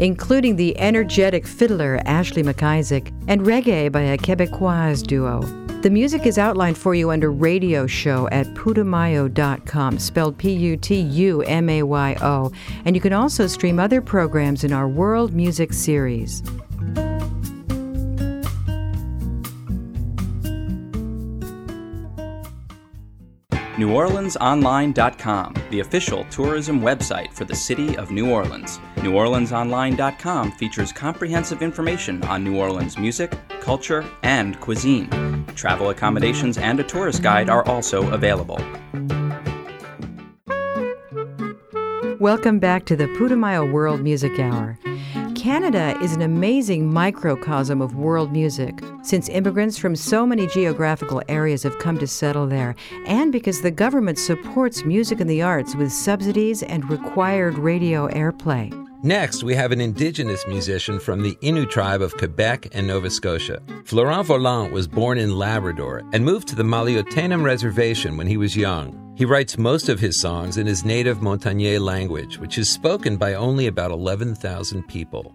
including 0.00 0.56
the 0.56 0.76
energetic 0.80 1.46
fiddler 1.46 2.00
Ashley 2.04 2.42
MacIsaac 2.42 3.12
and 3.28 3.42
reggae 3.42 3.92
by 3.92 4.00
a 4.00 4.18
Quebecois 4.18 5.06
duo. 5.06 5.42
The 5.82 5.90
music 5.90 6.26
is 6.26 6.38
outlined 6.38 6.76
for 6.76 6.96
you 6.96 7.12
under 7.12 7.30
radio 7.30 7.86
show 7.86 8.28
at 8.32 8.48
putumayo.com, 8.54 10.00
spelled 10.00 10.36
P 10.36 10.50
U 10.54 10.76
T 10.76 10.96
U 10.96 11.42
M 11.42 11.68
A 11.68 11.84
Y 11.84 12.16
O, 12.20 12.50
and 12.84 12.96
you 12.96 13.00
can 13.00 13.12
also 13.12 13.46
stream 13.46 13.78
other 13.78 14.02
programs 14.02 14.64
in 14.64 14.72
our 14.72 14.88
World 14.88 15.34
Music 15.34 15.72
series. 15.72 16.42
NewOrleansOnline.com, 23.76 25.54
the 25.68 25.80
official 25.80 26.24
tourism 26.30 26.80
website 26.80 27.30
for 27.34 27.44
the 27.44 27.54
city 27.54 27.94
of 27.98 28.10
New 28.10 28.30
Orleans. 28.30 28.78
NewOrleansOnline.com 28.96 30.52
features 30.52 30.92
comprehensive 30.92 31.60
information 31.60 32.24
on 32.24 32.42
New 32.42 32.56
Orleans 32.56 32.96
music, 32.96 33.38
culture, 33.60 34.02
and 34.22 34.58
cuisine. 34.60 35.44
Travel 35.54 35.90
accommodations 35.90 36.56
and 36.56 36.80
a 36.80 36.84
tourist 36.84 37.22
guide 37.22 37.50
are 37.50 37.68
also 37.68 38.10
available. 38.12 38.58
Welcome 42.18 42.58
back 42.58 42.86
to 42.86 42.96
the 42.96 43.08
Putumayo 43.08 43.70
World 43.70 44.00
Music 44.00 44.38
Hour. 44.38 44.78
Canada 45.46 45.96
is 46.02 46.12
an 46.12 46.22
amazing 46.22 46.92
microcosm 46.92 47.80
of 47.80 47.94
world 47.94 48.32
music 48.32 48.80
since 49.02 49.28
immigrants 49.28 49.78
from 49.78 49.94
so 49.94 50.26
many 50.26 50.48
geographical 50.48 51.22
areas 51.28 51.62
have 51.62 51.78
come 51.78 51.96
to 51.98 52.06
settle 52.08 52.48
there, 52.48 52.74
and 53.06 53.30
because 53.30 53.62
the 53.62 53.70
government 53.70 54.18
supports 54.18 54.84
music 54.84 55.20
and 55.20 55.30
the 55.30 55.42
arts 55.42 55.76
with 55.76 55.92
subsidies 55.92 56.64
and 56.64 56.90
required 56.90 57.56
radio 57.58 58.08
airplay. 58.08 58.72
Next, 59.04 59.44
we 59.44 59.54
have 59.54 59.70
an 59.70 59.80
indigenous 59.80 60.44
musician 60.48 60.98
from 60.98 61.22
the 61.22 61.36
Innu 61.36 61.70
tribe 61.70 62.02
of 62.02 62.16
Quebec 62.16 62.74
and 62.74 62.88
Nova 62.88 63.08
Scotia. 63.08 63.62
Florent 63.84 64.26
Vollant 64.26 64.72
was 64.72 64.88
born 64.88 65.16
in 65.16 65.38
Labrador 65.38 66.02
and 66.12 66.24
moved 66.24 66.48
to 66.48 66.56
the 66.56 66.64
Maliotenam 66.64 67.44
Reservation 67.44 68.16
when 68.16 68.26
he 68.26 68.36
was 68.36 68.56
young. 68.56 69.05
He 69.16 69.24
writes 69.24 69.56
most 69.56 69.88
of 69.88 69.98
his 69.98 70.20
songs 70.20 70.58
in 70.58 70.66
his 70.66 70.84
native 70.84 71.18
Montagnais 71.18 71.80
language, 71.80 72.38
which 72.38 72.58
is 72.58 72.68
spoken 72.68 73.16
by 73.16 73.32
only 73.32 73.66
about 73.66 73.90
11,000 73.90 74.86
people. 74.86 75.34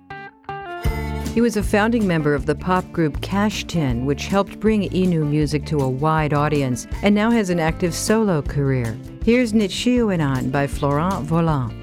He 1.33 1.41
was 1.41 1.57
a 1.57 1.63
founding 1.63 2.05
member 2.05 2.35
of 2.35 2.45
the 2.45 2.53
pop 2.53 2.89
group 2.91 3.21
Kashtin, 3.21 4.05
which 4.05 4.27
helped 4.27 4.59
bring 4.59 4.89
Innu 4.89 5.27
music 5.27 5.65
to 5.65 5.79
a 5.79 5.89
wide 5.89 6.33
audience, 6.33 6.85
and 7.01 7.15
now 7.15 7.31
has 7.31 7.49
an 7.49 7.59
active 7.59 7.95
solo 7.95 8.41
career. 8.43 8.97
Here's 9.25 9.51
Nitshiuenan 9.51 10.51
by 10.51 10.67
Florent 10.67 11.25
Vollant. 11.25 11.81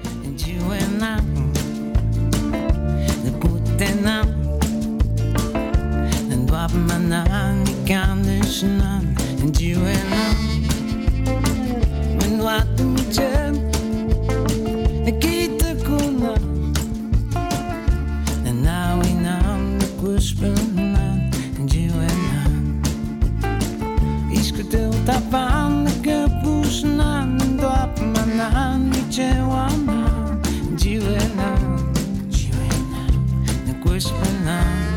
spelen 10.19 10.48
na 33.99 34.03
kuspana 34.05 34.88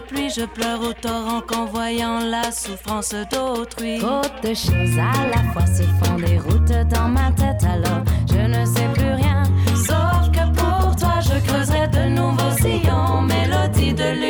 pluie, 0.00 0.30
je 0.30 0.44
pleure 0.44 0.80
au 0.82 0.92
torrent 0.92 1.40
qu'en 1.40 1.64
voyant 1.66 2.20
la 2.20 2.52
souffrance 2.52 3.14
d'autrui. 3.30 3.98
Trop 3.98 4.22
de 4.42 4.54
choses 4.54 4.98
à 4.98 5.26
la 5.26 5.42
fois 5.52 5.66
se 5.66 5.82
font 5.82 6.16
des 6.16 6.38
routes 6.38 6.88
dans 6.88 7.08
ma 7.08 7.32
tête, 7.32 7.64
alors 7.64 8.04
je 8.28 8.38
ne 8.38 8.64
sais 8.64 8.88
plus 8.94 9.12
rien. 9.14 9.42
Sauf 9.74 10.30
que 10.30 10.44
pour 10.54 10.94
toi, 10.96 11.14
je 11.20 11.46
creuserai 11.46 11.88
de 11.88 12.08
nouveaux 12.10 12.56
sillons, 12.58 13.22
mélodie 13.22 13.94
de 13.94 14.10
lune. 14.20 14.29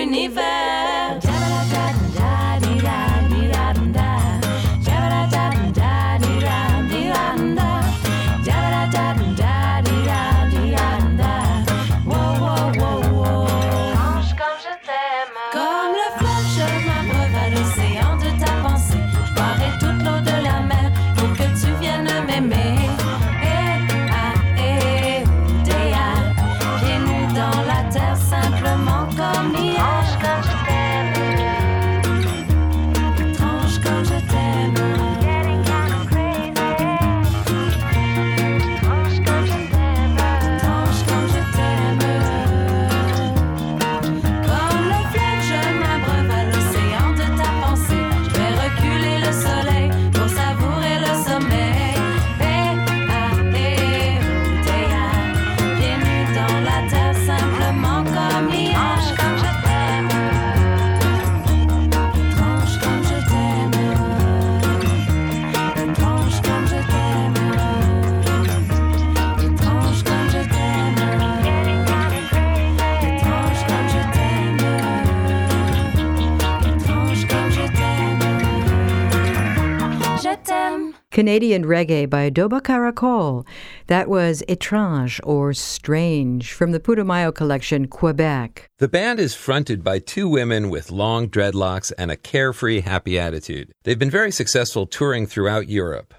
Canadian 81.20 81.66
reggae 81.66 82.08
by 82.08 82.30
Dobacaracol. 82.30 83.46
That 83.88 84.08
was 84.08 84.42
Étrange 84.48 85.20
or 85.22 85.52
Strange 85.52 86.50
from 86.50 86.72
the 86.72 86.80
Putumayo 86.80 87.30
collection 87.34 87.88
Quebec. 87.88 88.70
The 88.78 88.88
band 88.88 89.20
is 89.20 89.34
fronted 89.34 89.84
by 89.84 89.98
two 89.98 90.26
women 90.30 90.70
with 90.70 90.90
long 90.90 91.28
dreadlocks 91.28 91.92
and 91.98 92.10
a 92.10 92.16
carefree, 92.16 92.80
happy 92.80 93.18
attitude. 93.18 93.70
They've 93.84 93.98
been 93.98 94.08
very 94.08 94.30
successful 94.30 94.86
touring 94.86 95.26
throughout 95.26 95.68
Europe. 95.68 96.14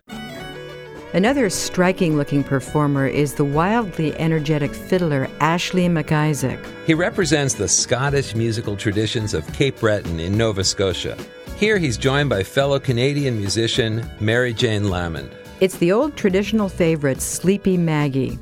Another 1.15 1.49
striking 1.49 2.15
looking 2.15 2.43
performer 2.43 3.07
is 3.07 3.33
the 3.33 3.43
wildly 3.43 4.15
energetic 4.19 4.71
fiddler 4.71 5.27
Ashley 5.39 5.87
MacIsaac. 5.87 6.63
He 6.85 6.93
represents 6.93 7.55
the 7.55 7.67
Scottish 7.67 8.35
musical 8.35 8.77
traditions 8.77 9.33
of 9.33 9.51
Cape 9.51 9.79
Breton 9.79 10.19
in 10.19 10.37
Nova 10.37 10.63
Scotia. 10.63 11.17
Here 11.61 11.77
he's 11.77 11.95
joined 11.95 12.27
by 12.27 12.41
fellow 12.41 12.79
Canadian 12.79 13.37
musician 13.37 14.03
Mary 14.19 14.51
Jane 14.51 14.89
Lamond. 14.89 15.29
It's 15.59 15.77
the 15.77 15.91
old 15.91 16.17
traditional 16.17 16.69
favorite, 16.69 17.21
Sleepy 17.21 17.77
Maggie. 17.77 18.39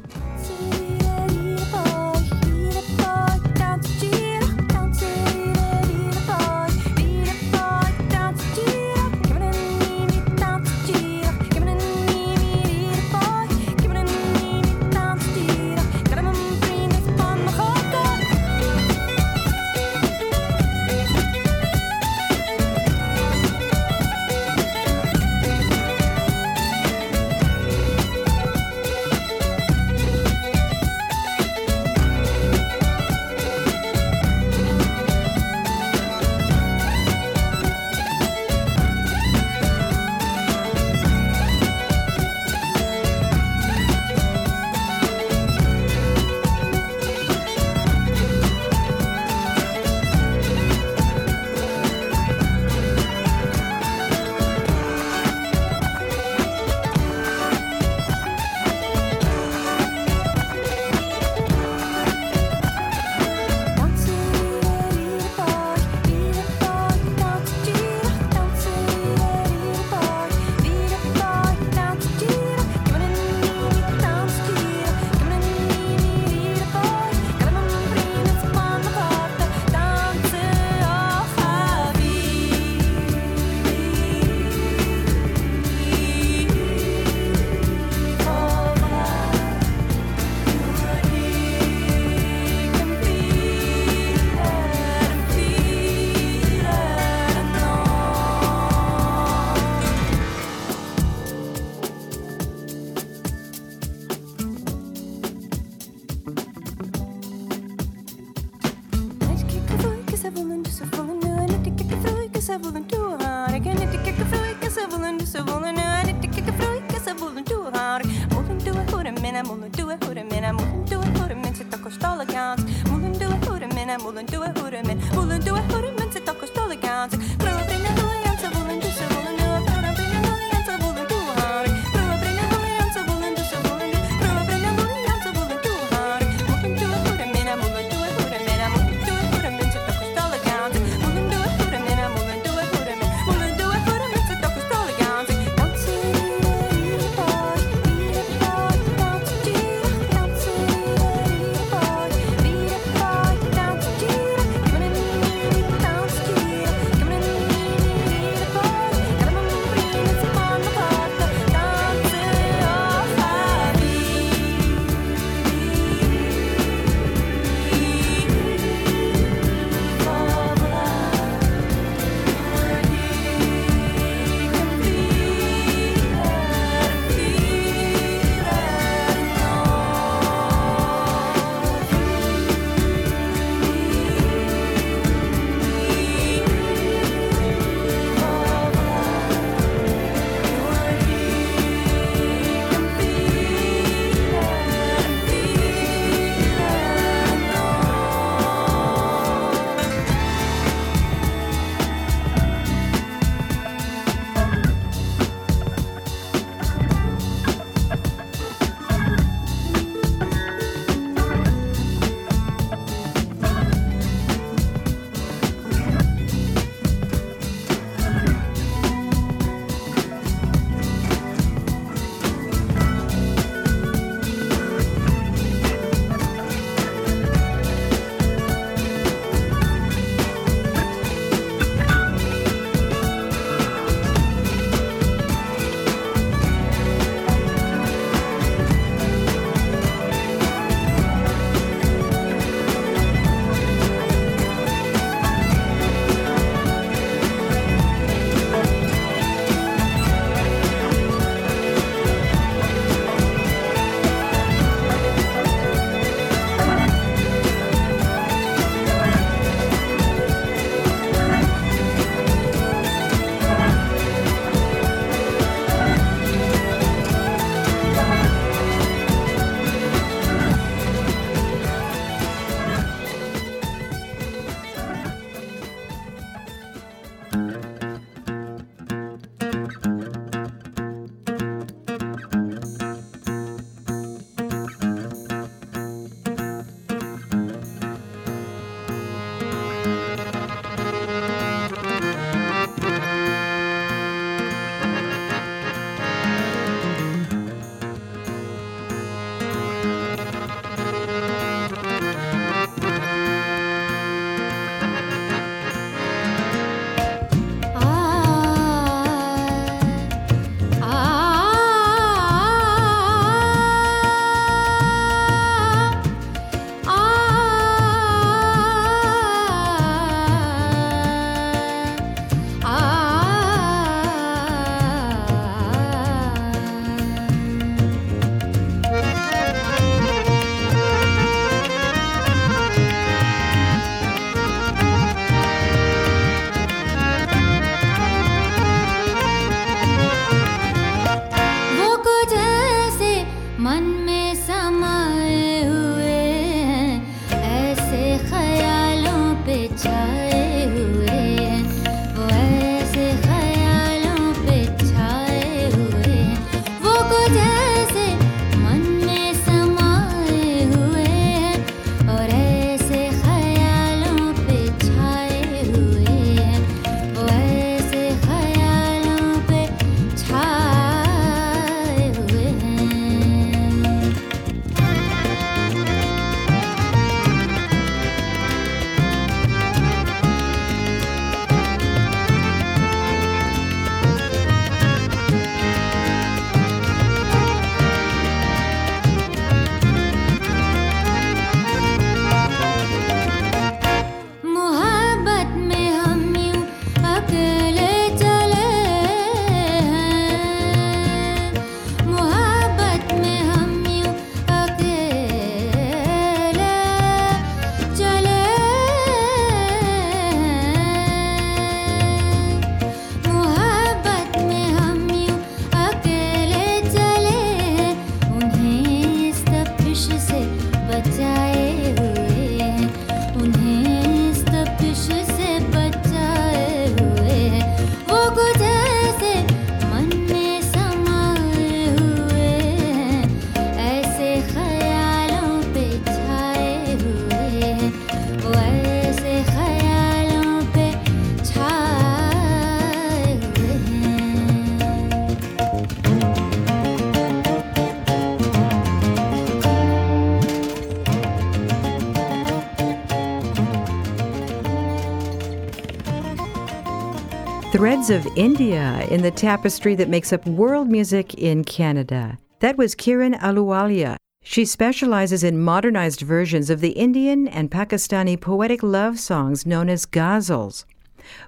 Threads 457.79 458.09
of 458.09 458.27
India 458.35 459.07
in 459.09 459.21
the 459.21 459.31
tapestry 459.31 459.95
that 459.95 460.09
makes 460.09 460.33
up 460.33 460.45
world 460.45 460.89
music 460.89 461.33
in 461.35 461.63
Canada. 461.63 462.37
That 462.59 462.75
was 462.75 462.93
Kiran 462.93 463.39
Ahluwalia. 463.39 464.17
She 464.43 464.65
specializes 464.65 465.45
in 465.45 465.61
modernized 465.61 466.19
versions 466.19 466.69
of 466.69 466.81
the 466.81 466.89
Indian 466.89 467.47
and 467.47 467.71
Pakistani 467.71 468.35
poetic 468.37 468.83
love 468.83 469.17
songs 469.17 469.65
known 469.65 469.87
as 469.87 470.05
ghazals. 470.05 470.83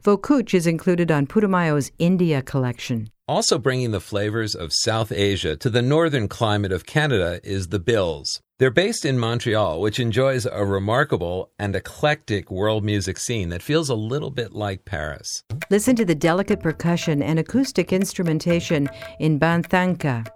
Vo 0.04 0.18
Kuch 0.18 0.54
is 0.54 0.66
included 0.66 1.12
on 1.12 1.28
Putumayo's 1.28 1.92
India 2.00 2.42
collection. 2.42 3.10
Also 3.28 3.58
bringing 3.58 3.92
the 3.92 4.00
flavors 4.00 4.56
of 4.56 4.72
South 4.72 5.12
Asia 5.12 5.58
to 5.58 5.70
the 5.70 5.82
northern 5.82 6.30
climate 6.30 6.72
of 6.72 6.86
Canada 6.86 7.42
is 7.44 7.68
the 7.68 7.80
Bilz. 7.80 8.40
They're 8.62 8.70
based 8.70 9.06
in 9.06 9.18
Montreal, 9.18 9.82
which 9.82 10.00
enjoys 10.00 10.46
a 10.46 10.64
remarkable 10.64 11.50
and 11.58 11.76
eclectic 11.76 12.52
world 12.52 12.84
music 12.84 13.18
scene 13.18 13.50
that 13.50 13.64
feels 13.64 13.90
a 13.90 13.96
little 13.96 14.30
bit 14.30 14.54
like 14.54 14.86
Paris. 14.86 15.42
Listen 15.72 15.96
to 15.96 16.06
the 16.06 16.14
delicate 16.14 16.60
percussion 16.60 17.24
and 17.24 17.40
acoustic 17.40 17.92
instrumentation 17.92 18.88
in 19.20 19.40
Ban 19.40 19.64
Thanke. 19.64 20.28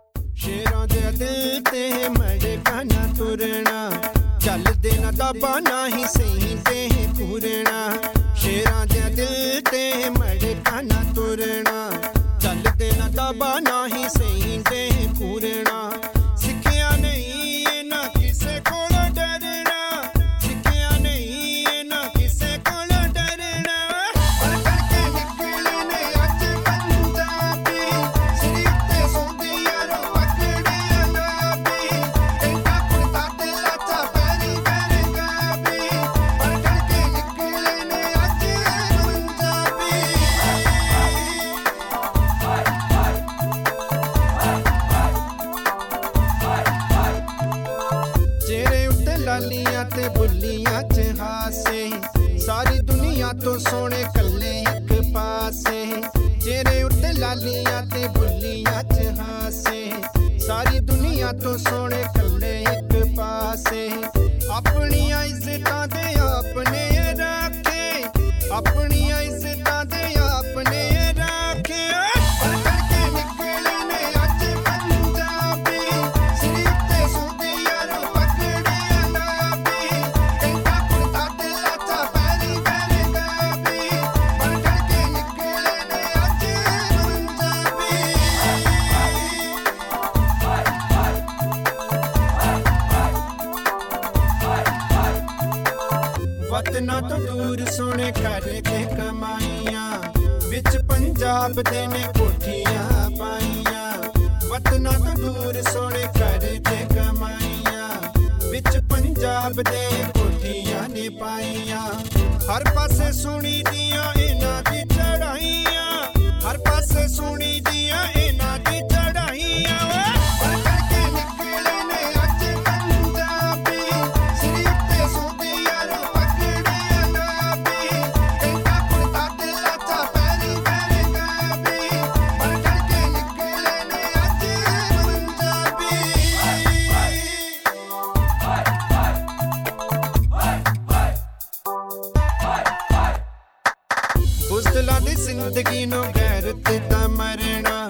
ਜ਼ਿੰਦਗੀ 145.35 145.85
ਨੂੰ 145.85 146.03
ਗੈਰ 146.17 146.51
ਤੇ 146.67 146.79
ਤਾਂ 146.89 147.07
ਮਰਨਾ। 147.09 147.89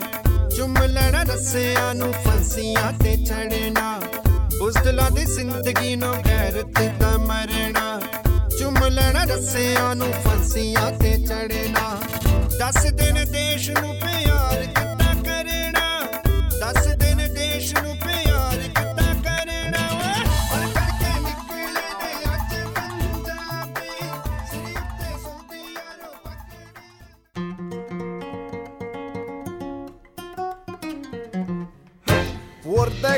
ਚੁੰਮ 0.55 0.77
ਲੈਣਾ 0.83 1.21
ਰਸਿਆਂ 1.23 1.93
ਨੂੰ, 1.95 2.11
ਫਾਂਸੀਆਂ 2.13 2.91
ਤੇ 3.03 3.15
ਚੜਨਾ 3.17 4.01
ਬੁਜ਼ਦਲਾਂ 4.59 5.09
ਦੀ 5.11 5.25
ਜ਼ਿੰਦਗੀ 5.25 5.95
ਨੂੰ 5.95 6.13
ਗੈਰ 6.27 6.61
ਤੇ 6.79 6.89
ਤਾਂ 6.99 7.17
ਮਰਨਾ। 7.19 7.99
ਚੁੰਮ 8.59 8.85
ਲੈਣਾ 8.85 9.23
ਰਸਿਆਂ 9.23 9.95
ਨੂੰ, 9.95 10.11
ਫਾਂਸੀਆਂ 10.23 10.91
ਤੇ 10.91 11.13
ਚੜਨਾ 11.25 12.01
ਦੱਸ 12.59 12.83
ਦਿਨ 12.91 13.23
ਦੇਸ਼ 13.31 13.69
ਨੂੰ 13.71 13.93
ਪਿਆਰ 13.95 14.65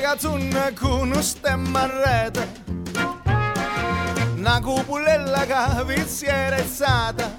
Vuortega 0.07 0.15
tunna 0.15 0.71
kun 0.71 1.21
stemmarreta 1.21 2.47
Una 4.37 4.61
cupulella 4.61 5.45
che 5.45 6.05
si 6.05 6.25
è 6.25 6.49
rezzata 6.49 7.35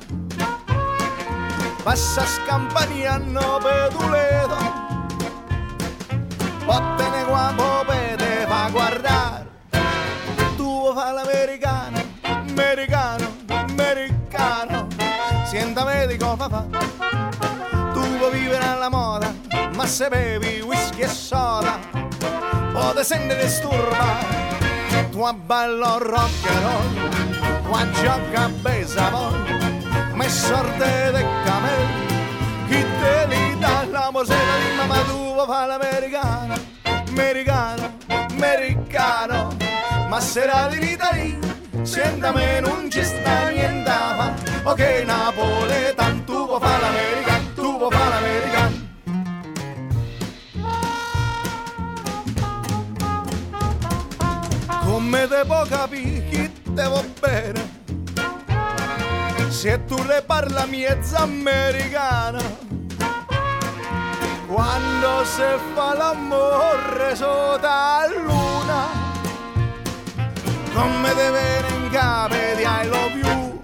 Passa 1.82 2.26
scampania 2.26 3.16
no 3.16 3.58
peduleto 3.62 4.56
Vattene 6.66 7.24
qua 7.24 7.52
popete 7.56 8.44
fa 8.46 8.68
guardare 8.70 9.46
Tu 10.56 10.92
fa 10.94 11.12
l'americano, 11.12 12.02
americano, 12.22 13.36
americano. 13.48 14.88
Sienta 15.46 15.84
medico 15.84 16.36
papà. 16.36 16.66
Tu 17.94 18.00
vuoi 18.18 18.30
vivere 18.32 18.64
alla 18.64 18.90
moda 18.90 19.32
Ma 19.74 19.86
se 19.86 20.08
bevi 20.08 20.60
whisky 20.60 21.00
e 21.00 21.08
soda 21.08 21.97
O 22.80 22.94
te 22.94 23.02
senti 23.02 23.34
disturbare 23.34 24.56
Tu 25.10 25.18
ballo 25.46 25.98
rock 25.98 26.46
and 26.46 26.62
roll 26.64 26.94
Tu 27.64 27.90
gioca 28.00 28.44
a 28.44 28.48
baseball 28.62 29.34
Ma 30.14 30.28
sorte 30.28 31.10
de 31.12 31.22
camel 31.44 31.86
Chi 32.68 32.84
te 33.00 33.26
li 33.26 33.58
dà 33.58 33.84
la 33.90 34.10
mosera 34.12 34.54
di 34.62 34.76
mamma 34.76 35.00
tua 35.08 35.44
fa 35.46 35.66
l'americano 35.66 36.54
Americano, 37.10 37.96
americano 38.06 39.56
Ma 40.08 40.20
se 40.20 40.46
verità 40.68 41.10
lì 41.12 41.36
Senta 41.82 42.32
me 42.32 42.60
non 42.60 42.88
ci 42.90 43.02
sta 43.02 43.48
niente 43.48 43.90
Ok 44.62 44.80
napoletano 45.04 46.24
Tu 46.24 46.46
vuoi 46.46 46.60
fa 46.60 46.78
l'americano 46.78 47.44
Tu 47.54 47.78
vuoi 47.78 47.90
fa 47.90 48.08
l'americano 48.08 48.37
me 55.08 55.26
devo 55.26 55.64
capire 55.68 56.24
chi 56.28 56.52
te 56.74 56.88
bene. 57.20 57.76
Se 59.48 59.84
tu 59.86 59.96
le 60.04 60.20
riparla 60.20 60.66
miezza 60.66 61.20
americana, 61.20 62.40
quando 64.46 65.24
se 65.24 65.58
fa 65.74 65.94
l'amore 65.94 67.16
sotto 67.16 67.66
la 67.66 68.06
luna, 68.14 68.86
come 70.74 71.14
te 71.14 71.30
viene 71.30 71.68
in 71.76 71.90
capo 71.90 72.34
di 72.34 72.62
I 72.62 72.86
love 72.86 73.18
you, 73.18 73.62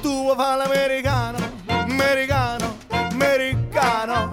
tu 0.00 0.34
fa 0.36 0.54
l'americano, 0.54 1.38
americano, 1.66 2.76
americano, 2.88 4.30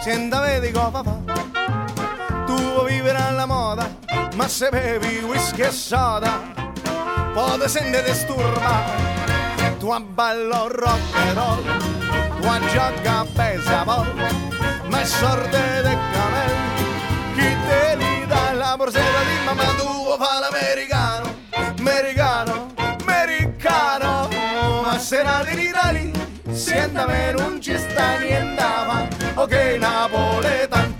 senta 0.00 0.40
vedi 0.40 0.70
cosa 0.72 1.02
fa. 1.02 1.17
Ma 4.38 4.46
se 4.46 4.70
bevi 4.70 5.24
whisky 5.24 5.62
e 5.62 5.72
soda, 5.72 6.52
può 7.32 7.58
se 7.66 7.80
disturba. 8.04 8.84
Tu 9.80 9.88
ballo 10.14 10.68
rock 10.68 11.00
and 11.14 11.36
roll, 11.36 11.62
tu 12.40 12.66
gioca 12.72 13.18
a 13.18 13.26
baseball, 13.34 14.06
ma 14.88 15.04
sorte 15.04 15.82
de 15.82 15.96
camel. 16.12 16.52
Chi 17.34 17.56
te 17.66 17.96
li 17.96 18.26
dà 18.26 18.52
la 18.52 18.76
borsetta 18.76 19.22
di 19.28 19.44
mamma 19.44 19.74
tu 19.76 20.16
fa 20.18 20.38
l'americano, 20.38 21.34
americano, 21.78 22.72
americano, 23.00 24.28
ma 24.82 24.98
se 24.98 25.22
nati 25.22 25.52
in 25.52 25.58
Italia, 25.58 26.10
siéntame 26.52 27.32
non 27.32 27.60
ci 27.60 27.76
sta 27.76 28.18
niente, 28.18 28.66
ok 29.34 29.76
napoletan, 29.78 30.97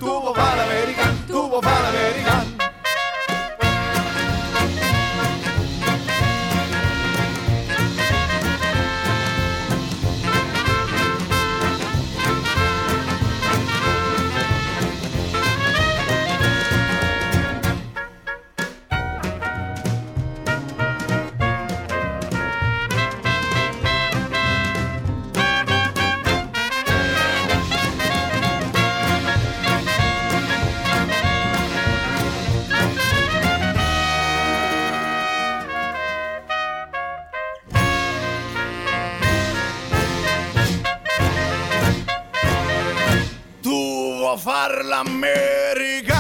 far 44.49 44.81
l'americana, 44.83 46.17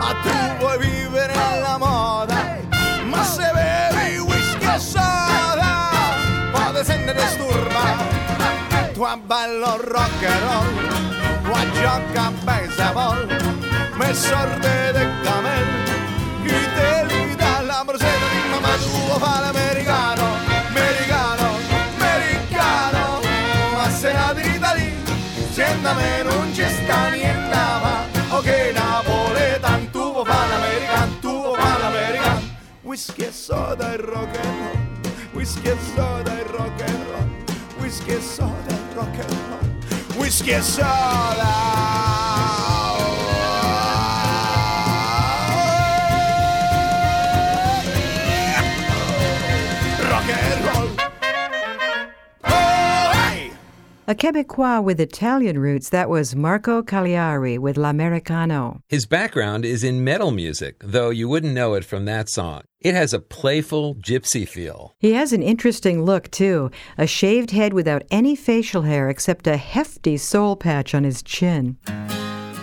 ma 0.00 0.10
tu 0.22 0.34
vuoi 0.58 0.76
vivere 0.76 1.32
alla 1.32 1.78
moda, 1.78 2.58
ma 3.06 3.24
se 3.24 3.50
bevi 3.54 4.18
whisky 4.18 4.66
e 4.66 4.78
soda, 4.78 5.72
può 6.52 6.82
se 6.82 6.96
ne 6.96 7.14
disturba. 7.14 7.84
Tu 8.92 9.00
ballo 9.24 9.80
rock 9.80 10.22
and 10.28 10.42
roll, 10.44 10.76
tu 11.42 11.52
gioca 11.72 12.26
a 12.26 12.30
baseball, 12.44 13.43
me 13.96 14.12
sorte 14.14 14.92
de 14.92 15.08
camel, 15.22 15.64
chi 16.42 16.58
te 16.76 17.04
li 17.08 17.34
dà 17.36 17.60
la 17.60 17.82
borsetta 17.84 18.26
di 18.32 18.40
mamma 18.50 18.76
tuo 18.76 19.18
fa 19.18 19.40
l'americano, 19.40 20.24
americano, 20.68 21.58
americano, 21.96 23.20
ma 23.76 23.88
se 23.90 24.12
la 24.12 24.32
vita 24.34 24.72
lì, 24.74 24.92
siéntame 25.52 26.22
non 26.22 26.52
ci 26.52 26.64
sta 26.68 27.08
niente, 27.10 27.54
ma 27.54 28.04
ok 28.36 28.72
napoletan, 28.74 29.90
tu 29.90 30.12
vuoi 30.12 30.24
fa 30.24 30.46
l'americano, 30.48 31.18
tu 31.20 31.42
vuoi 31.42 31.56
fa 31.56 31.78
l'americano, 31.78 32.40
whisky 32.82 33.26
e 33.26 33.32
soda 33.32 33.92
e 33.92 33.96
rock 33.96 34.36
and 34.42 34.58
roll, 34.58 34.78
whisky 35.32 35.68
e 35.68 35.76
soda 35.94 36.36
e 36.36 36.42
rock 36.50 36.82
and 36.82 37.06
roll, 37.10 37.28
whisky 37.78 38.12
e 38.12 38.20
soda 38.20 38.74
e 38.74 38.94
rock 38.94 39.18
and 39.20 39.38
roll, 39.48 39.68
whisky 40.16 40.50
e 40.50 40.62
soda. 40.62 42.63
A 54.06 54.14
Quebecois 54.14 54.84
with 54.84 55.00
Italian 55.00 55.58
roots, 55.58 55.88
that 55.88 56.10
was 56.10 56.36
Marco 56.36 56.82
Calliari 56.82 57.58
with 57.58 57.78
L'Americano. 57.78 58.80
His 58.86 59.06
background 59.06 59.64
is 59.64 59.82
in 59.82 60.04
metal 60.04 60.30
music, 60.30 60.76
though 60.80 61.08
you 61.08 61.26
wouldn't 61.26 61.54
know 61.54 61.72
it 61.72 61.86
from 61.86 62.04
that 62.04 62.28
song. 62.28 62.64
It 62.82 62.94
has 62.94 63.14
a 63.14 63.18
playful 63.18 63.94
gypsy 63.94 64.46
feel. 64.46 64.94
He 64.98 65.14
has 65.14 65.32
an 65.32 65.42
interesting 65.42 66.02
look, 66.02 66.30
too 66.30 66.70
a 66.98 67.06
shaved 67.06 67.52
head 67.52 67.72
without 67.72 68.02
any 68.10 68.36
facial 68.36 68.82
hair 68.82 69.08
except 69.08 69.46
a 69.46 69.56
hefty 69.56 70.18
soul 70.18 70.54
patch 70.54 70.94
on 70.94 71.04
his 71.04 71.22
chin. 71.22 71.78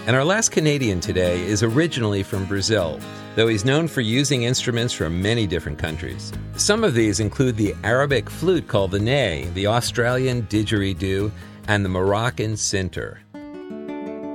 And 0.07 0.15
our 0.15 0.25
last 0.25 0.49
Canadian 0.49 0.99
today 0.99 1.41
is 1.41 1.61
originally 1.61 2.23
from 2.23 2.45
Brazil, 2.45 2.99
though 3.35 3.47
he's 3.47 3.63
known 3.63 3.87
for 3.87 4.01
using 4.01 4.43
instruments 4.43 4.93
from 4.93 5.21
many 5.21 5.45
different 5.45 5.77
countries. 5.77 6.33
Some 6.55 6.83
of 6.83 6.95
these 6.95 7.19
include 7.19 7.55
the 7.55 7.75
Arabic 7.83 8.27
flute 8.27 8.67
called 8.67 8.91
the 8.91 8.99
ney, 8.99 9.47
the 9.53 9.67
Australian 9.67 10.41
didgeridoo, 10.43 11.31
and 11.67 11.85
the 11.85 11.89
Moroccan 11.89 12.53
sintir. 12.53 13.19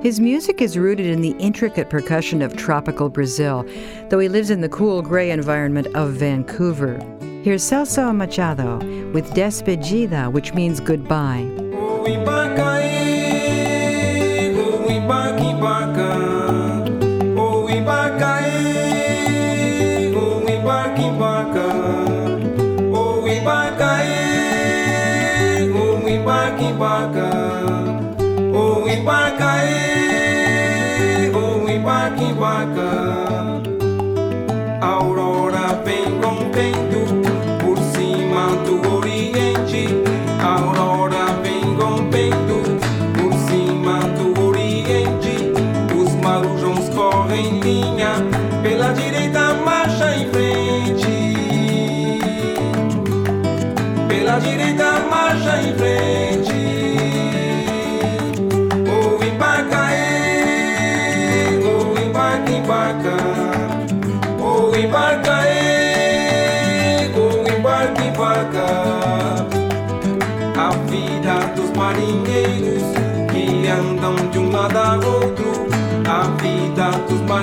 His 0.01 0.21
music 0.21 0.61
is 0.61 0.77
rooted 0.77 1.07
in 1.07 1.21
the 1.21 1.35
intricate 1.37 1.89
percussion 1.89 2.41
of 2.41 2.55
tropical 2.55 3.09
Brazil, 3.09 3.65
though 4.09 4.19
he 4.19 4.29
lives 4.29 4.51
in 4.51 4.61
the 4.61 4.69
cool 4.69 5.01
gray 5.01 5.31
environment 5.31 5.87
of 5.95 6.11
Vancouver. 6.11 6.97
Here's 7.43 7.63
Celso 7.63 8.15
Machado 8.15 8.77
with 9.11 9.33
Despedida, 9.33 10.31
which 10.31 10.53
means 10.53 10.79
goodbye. 10.79 11.45
cair, 18.17 20.15
ou 20.15 20.49
embarca, 20.49 21.01
embarca. 21.01 21.67
Ou 22.91 23.27
embarca, 23.27 23.91
o 25.73 26.09
ou 31.37 31.69
embarca, 31.69 32.23
embarca. 32.23 33.46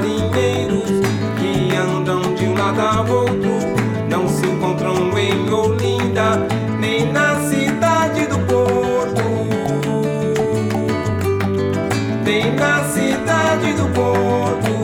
Marinheiros 0.05 0.85
que 1.39 1.75
andam 1.75 2.35
de 2.35 2.45
um 2.47 2.55
lado 2.55 2.81
a 2.81 3.01
outro. 3.01 3.55
Não 4.09 4.29
se 4.29 4.47
encontram 4.47 5.17
em 5.19 5.51
Olinda, 5.51 6.47
nem 6.79 7.11
na 7.11 7.41
cidade 7.41 8.27
do 8.27 8.39
Porto. 8.41 9.25
Nem 12.25 12.55
na 12.55 12.85
cidade 12.85 13.73
do 13.73 13.87
Porto. 13.89 14.75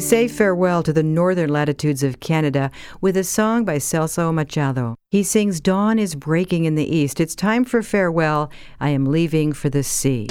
We 0.00 0.06
say 0.06 0.28
farewell 0.28 0.82
to 0.84 0.94
the 0.94 1.02
northern 1.02 1.50
latitudes 1.50 2.02
of 2.02 2.20
Canada 2.20 2.70
with 3.02 3.18
a 3.18 3.22
song 3.22 3.66
by 3.66 3.76
Celso 3.76 4.32
Machado. 4.32 4.96
He 5.10 5.22
sings 5.22 5.60
Dawn 5.60 5.98
is 5.98 6.14
breaking 6.14 6.64
in 6.64 6.74
the 6.74 6.86
east. 6.86 7.20
It's 7.20 7.34
time 7.34 7.66
for 7.66 7.82
farewell. 7.82 8.50
I 8.80 8.88
am 8.88 9.04
leaving 9.04 9.52
for 9.52 9.68
the 9.68 9.82
sea. 9.82 10.28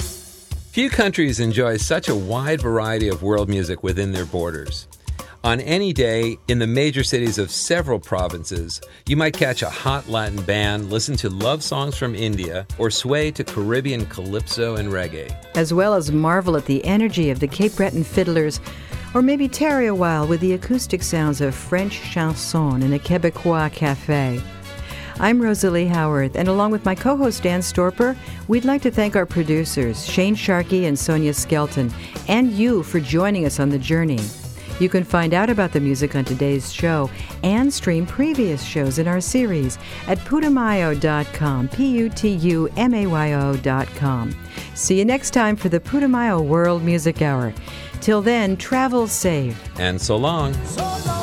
Few 0.72 0.90
countries 0.90 1.40
enjoy 1.40 1.78
such 1.78 2.10
a 2.10 2.16
wide 2.16 2.64
variety 2.64 3.10
of 3.10 3.22
world 3.22 3.48
music 3.48 3.84
within 3.84 4.12
their 4.12 4.26
borders. 4.26 4.88
On 5.44 5.62
any 5.62 5.94
day 5.94 6.38
in 6.48 6.60
the 6.60 6.68
major 6.68 7.04
cities 7.04 7.38
of 7.38 7.52
several 7.52 8.00
provinces, 8.00 8.82
you 9.08 9.16
might 9.16 9.34
catch 9.34 9.62
a 9.62 9.70
hot 9.70 10.10
Latin 10.10 10.42
band, 10.42 10.90
listen 10.90 11.16
to 11.18 11.30
love 11.30 11.64
songs 11.64 11.96
from 11.96 12.14
India, 12.14 12.68
or 12.78 12.90
sway 12.90 13.32
to 13.32 13.44
Caribbean 13.44 14.06
calypso 14.08 14.78
and 14.78 14.90
reggae. 14.90 15.34
as 15.56 15.74
well 15.74 15.94
as 15.94 16.12
marvel 16.12 16.58
at 16.58 16.66
the 16.66 16.84
energy 16.84 17.30
of 17.30 17.40
the 17.40 17.48
Cape 17.48 17.76
Breton 17.76 18.04
fiddlers, 18.04 18.60
or 19.14 19.22
maybe 19.22 19.48
tarry 19.48 19.88
a 19.88 19.96
while 19.96 20.28
with 20.28 20.40
the 20.40 20.54
acoustic 20.54 21.04
sounds 21.04 21.42
of 21.42 21.56
French 21.56 22.02
chanson 22.02 22.84
in 22.84 22.94
a 22.94 23.00
Quebecois 23.00 23.72
cafe. 23.74 24.42
I'm 25.20 25.42
Rosalie 25.42 25.88
Howard, 25.88 26.38
and 26.38 26.48
along 26.48 26.72
with 26.72 26.86
my 26.86 26.96
co 26.96 27.18
host 27.18 27.44
Dan 27.44 27.60
Storper, 27.60 28.16
we'd 28.48 28.64
like 28.64 28.82
to 28.84 28.92
thank 28.92 29.16
our 29.16 29.26
producers, 29.26 30.06
Shane 30.06 30.36
Sharkey 30.36 30.86
and 30.86 30.98
Sonia 30.98 31.34
Skelton, 31.34 31.92
and 32.30 32.52
you 32.52 32.84
for 32.84 33.02
joining 33.02 33.46
us 33.46 33.60
on 33.60 33.70
the 33.70 33.80
journey. 33.80 34.20
You 34.80 34.88
can 34.88 35.04
find 35.04 35.34
out 35.34 35.50
about 35.50 35.74
the 35.74 35.82
music 35.82 36.16
on 36.16 36.24
today's 36.24 36.72
show 36.72 37.10
and 37.44 37.72
stream 37.74 38.06
previous 38.06 38.64
shows 38.64 38.98
in 38.98 39.10
our 39.10 39.20
series 39.20 39.78
at 40.08 40.20
putumayo.com, 40.20 41.68
P 41.68 41.88
U 41.98 42.10
T 42.10 42.30
U 42.30 42.70
M 42.78 42.94
A 42.94 43.06
Y 43.06 43.34
O.com. 43.34 44.34
See 44.76 44.98
you 44.98 45.04
next 45.04 45.32
time 45.32 45.58
for 45.58 45.68
the 45.68 45.82
Putumayo 45.82 46.42
World 46.42 46.82
Music 46.82 47.22
Hour. 47.22 47.54
Till 48.02 48.22
then, 48.22 48.58
travel 48.58 49.08
safe. 49.08 49.58
And 49.80 50.00
so 50.02 50.16
long. 50.18 50.54
So 50.66 51.19